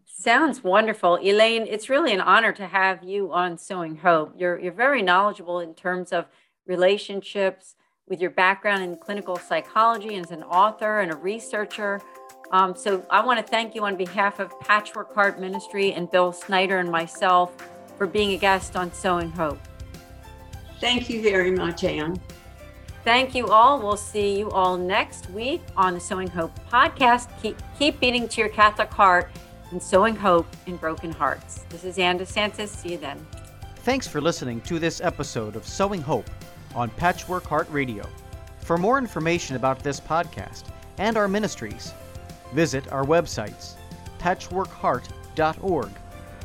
Sounds 0.06 0.64
wonderful. 0.64 1.16
Elaine, 1.16 1.66
it's 1.68 1.90
really 1.90 2.12
an 2.12 2.22
honor 2.22 2.52
to 2.52 2.66
have 2.66 3.04
you 3.04 3.32
on 3.32 3.58
Sowing 3.58 3.96
Hope. 3.96 4.34
You're, 4.38 4.58
you're 4.58 4.72
very 4.72 5.02
knowledgeable 5.02 5.60
in 5.60 5.74
terms 5.74 6.12
of 6.12 6.24
relationships 6.66 7.74
with 8.08 8.20
your 8.20 8.30
background 8.30 8.82
in 8.82 8.96
clinical 8.96 9.36
psychology 9.36 10.14
and 10.14 10.24
as 10.24 10.30
an 10.30 10.42
author 10.44 11.00
and 11.00 11.12
a 11.12 11.16
researcher. 11.16 12.00
Um, 12.52 12.76
so 12.76 13.04
I 13.10 13.24
want 13.24 13.44
to 13.44 13.46
thank 13.46 13.74
you 13.74 13.84
on 13.84 13.96
behalf 13.96 14.38
of 14.38 14.58
Patchwork 14.60 15.12
Heart 15.12 15.40
Ministry 15.40 15.92
and 15.92 16.10
Bill 16.10 16.32
Snyder 16.32 16.78
and 16.78 16.90
myself 16.90 17.56
for 17.98 18.06
being 18.06 18.32
a 18.32 18.36
guest 18.36 18.76
on 18.76 18.92
Sowing 18.92 19.30
Hope. 19.30 19.58
Thank 20.80 21.10
you 21.10 21.22
very 21.22 21.50
much, 21.50 21.82
Anne. 21.82 22.20
Thank 23.02 23.34
you 23.34 23.48
all. 23.48 23.80
We'll 23.80 23.96
see 23.96 24.38
you 24.38 24.50
all 24.50 24.76
next 24.76 25.30
week 25.30 25.62
on 25.76 25.94
the 25.94 26.00
Sowing 26.00 26.28
Hope 26.28 26.52
podcast. 26.70 27.28
Keep, 27.40 27.60
keep 27.78 27.98
beating 27.98 28.28
to 28.28 28.40
your 28.40 28.50
Catholic 28.50 28.90
heart 28.90 29.30
and 29.70 29.82
sowing 29.82 30.14
hope 30.14 30.46
in 30.66 30.76
broken 30.76 31.10
hearts. 31.10 31.64
This 31.70 31.84
is 31.84 31.98
Ann 31.98 32.18
DeSantis. 32.18 32.68
See 32.68 32.90
you 32.90 32.98
then. 32.98 33.24
Thanks 33.78 34.06
for 34.06 34.20
listening 34.20 34.60
to 34.62 34.78
this 34.78 35.00
episode 35.00 35.56
of 35.56 35.66
Sowing 35.66 36.02
Hope 36.02 36.28
on 36.76 36.90
Patchwork 36.90 37.44
Heart 37.44 37.68
Radio. 37.70 38.08
For 38.60 38.78
more 38.78 38.98
information 38.98 39.56
about 39.56 39.82
this 39.82 39.98
podcast 39.98 40.64
and 40.98 41.16
our 41.16 41.26
ministries, 41.26 41.92
visit 42.52 42.92
our 42.92 43.04
websites 43.04 43.74
patchworkheart.org 44.18 45.90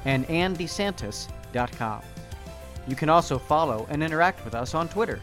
and 0.05 0.27
andesantis.com. 0.27 2.01
You 2.87 2.95
can 2.95 3.09
also 3.09 3.37
follow 3.37 3.85
and 3.89 4.03
interact 4.03 4.43
with 4.43 4.55
us 4.55 4.73
on 4.73 4.89
Twitter 4.89 5.19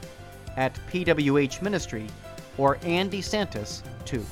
at 0.57 0.79
PWH 0.91 1.63
Ministry 1.63 2.07
or 2.57 2.79
Ann 2.83 3.11
DeSantis 3.11 3.83
2. 4.05 4.25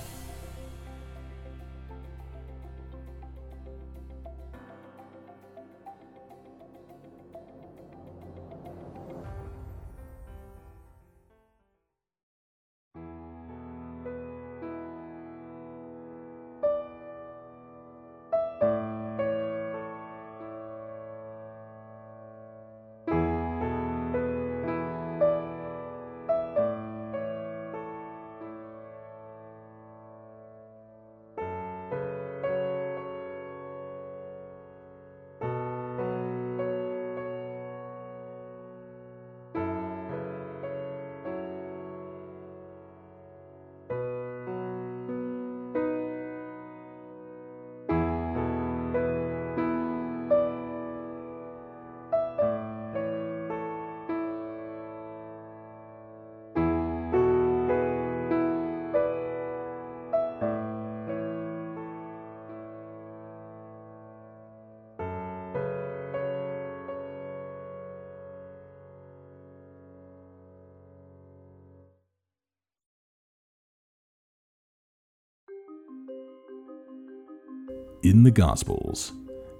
In 78.07 78.23
the 78.23 78.31
Gospels, 78.31 79.15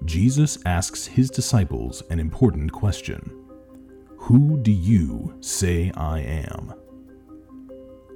Jesus 0.05 0.57
asks 0.65 1.05
his 1.05 1.29
disciples 1.29 2.01
an 2.09 2.17
important 2.17 2.71
question 2.71 3.45
Who 4.19 4.57
do 4.61 4.71
you 4.71 5.35
say 5.41 5.91
I 5.97 6.19
am? 6.19 6.73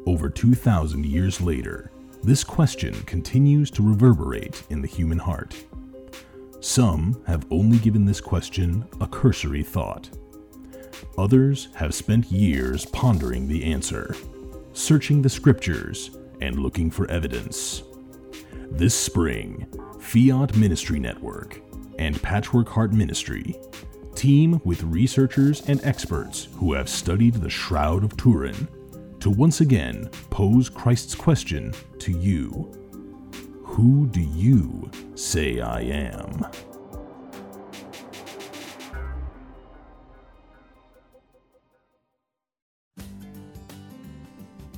Over 0.05 0.29
2,000 0.29 1.05
years 1.05 1.41
later, 1.41 1.91
this 2.23 2.45
question 2.45 2.93
continues 3.01 3.69
to 3.71 3.83
reverberate 3.83 4.63
in 4.69 4.81
the 4.81 4.87
human 4.87 5.19
heart. 5.19 5.53
Some 6.61 7.21
have 7.27 7.45
only 7.51 7.77
given 7.79 8.05
this 8.05 8.21
question 8.21 8.87
a 9.01 9.07
cursory 9.07 9.63
thought. 9.63 10.11
Others 11.17 11.67
have 11.75 11.93
spent 11.93 12.31
years 12.31 12.85
pondering 12.85 13.49
the 13.49 13.65
answer, 13.65 14.15
searching 14.71 15.21
the 15.21 15.29
scriptures, 15.29 16.17
and 16.39 16.57
looking 16.59 16.89
for 16.89 17.11
evidence. 17.11 17.83
This 18.71 18.95
spring, 18.95 19.67
Fiat 20.01 20.57
Ministry 20.57 20.99
Network 20.99 21.61
and 21.97 22.21
Patchwork 22.21 22.67
Heart 22.67 22.91
Ministry 22.91 23.55
team 24.15 24.59
with 24.65 24.83
researchers 24.83 25.61
and 25.69 25.79
experts 25.85 26.49
who 26.55 26.73
have 26.73 26.89
studied 26.89 27.35
the 27.35 27.49
Shroud 27.49 28.03
of 28.03 28.17
Turin 28.17 28.67
to 29.21 29.29
once 29.29 29.61
again 29.61 30.09
pose 30.29 30.69
Christ's 30.69 31.15
question 31.15 31.73
to 31.99 32.11
you 32.11 32.71
Who 33.63 34.07
do 34.07 34.19
you 34.19 34.91
say 35.15 35.61
I 35.61 35.81
am? 35.81 36.45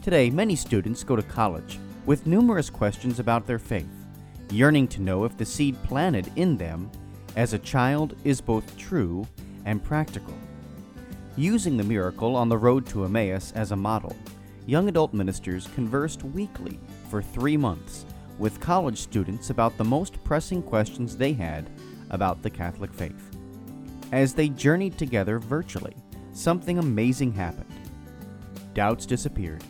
Today, 0.04 0.30
many 0.30 0.56
students 0.56 1.04
go 1.04 1.16
to 1.16 1.24
college 1.24 1.80
with 2.06 2.28
numerous 2.28 2.70
questions 2.70 3.20
about 3.20 3.48
their 3.48 3.58
faith, 3.58 4.03
yearning 4.52 4.88
to 4.90 5.02
know 5.02 5.24
if 5.26 5.38
the 5.38 5.46
seed 5.46 5.82
planted 5.84 6.32
in 6.36 6.58
them 6.58 6.90
as 7.36 7.54
a 7.54 7.60
child 7.60 8.16
is 8.24 8.42
both 8.42 8.78
true 8.78 9.28
and 9.66 9.84
practical. 9.84 10.34
Using 11.36 11.78
the 11.78 11.84
miracle 11.84 12.36
on 12.36 12.50
the 12.50 12.58
road 12.58 12.86
to 12.88 13.06
Emmaus 13.06 13.52
as 13.54 13.72
a 13.72 13.76
model, 13.76 14.16
young 14.66 14.88
adult 14.88 15.14
ministers 15.14 15.68
conversed 15.76 16.24
weekly 16.24 16.80
for 17.10 17.22
three 17.22 17.58
months 17.58 18.06
with 18.38 18.60
college 18.60 19.00
students 19.00 19.50
about 19.50 19.78
the 19.78 19.84
most 19.84 20.24
pressing 20.24 20.62
questions 20.62 21.16
they 21.16 21.34
had 21.34 21.70
about 22.12 22.42
the 22.42 22.50
Catholic 22.50 22.94
faith. 22.94 23.32
As 24.12 24.34
they 24.34 24.50
journeyed 24.50 24.98
together 24.98 25.40
virtually, 25.40 25.96
something 26.34 26.78
amazing 26.78 27.34
happened. 27.34 27.72
Doubts 28.74 29.06
disappeared, 29.06 29.64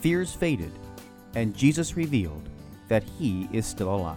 fears 0.00 0.32
faded, 0.32 0.72
and 1.34 1.56
Jesus 1.56 1.96
revealed 1.96 2.48
that 2.88 3.02
he 3.02 3.48
is 3.52 3.66
still 3.66 3.94
alive. 3.94 4.16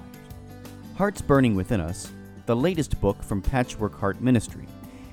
Hearts 0.96 1.22
Burning 1.22 1.56
Within 1.56 1.82
Us, 1.82 2.12
the 2.46 2.56
latest 2.56 3.00
book 3.00 3.24
from 3.24 3.42
Patchwork 3.42 4.00
Heart 4.00 4.22
Ministry, 4.22 4.68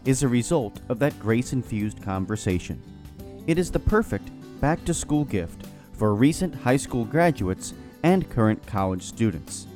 is 0.05 0.23
a 0.23 0.29
result 0.29 0.81
of 0.89 0.99
that 0.99 1.19
grace 1.19 1.53
infused 1.53 2.03
conversation. 2.03 2.83
It 3.47 3.59
is 3.59 3.71
the 3.71 3.79
perfect 3.79 4.31
back 4.61 4.85
to 4.85 4.95
school 4.95 5.25
gift 5.25 5.67
for 5.93 6.15
recent 6.15 6.55
high 6.55 6.77
school 6.77 7.05
graduates 7.05 7.75
and 8.03 8.29
current 8.31 8.65
college 8.67 9.03
students. 9.03 9.67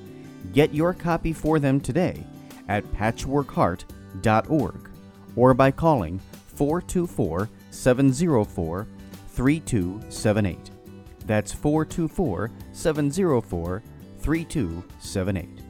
Get 0.52 0.74
your 0.74 0.94
copy 0.94 1.32
for 1.32 1.58
them 1.58 1.80
today 1.80 2.24
at 2.68 2.84
patchworkheart.org 2.92 4.90
or 5.36 5.54
by 5.54 5.70
calling 5.70 6.20
424 6.54 7.48
704 7.70 8.86
3278. 9.28 10.70
That's 11.30 11.52
424 11.52 12.50
704 12.72 13.82
3278. 14.18 15.69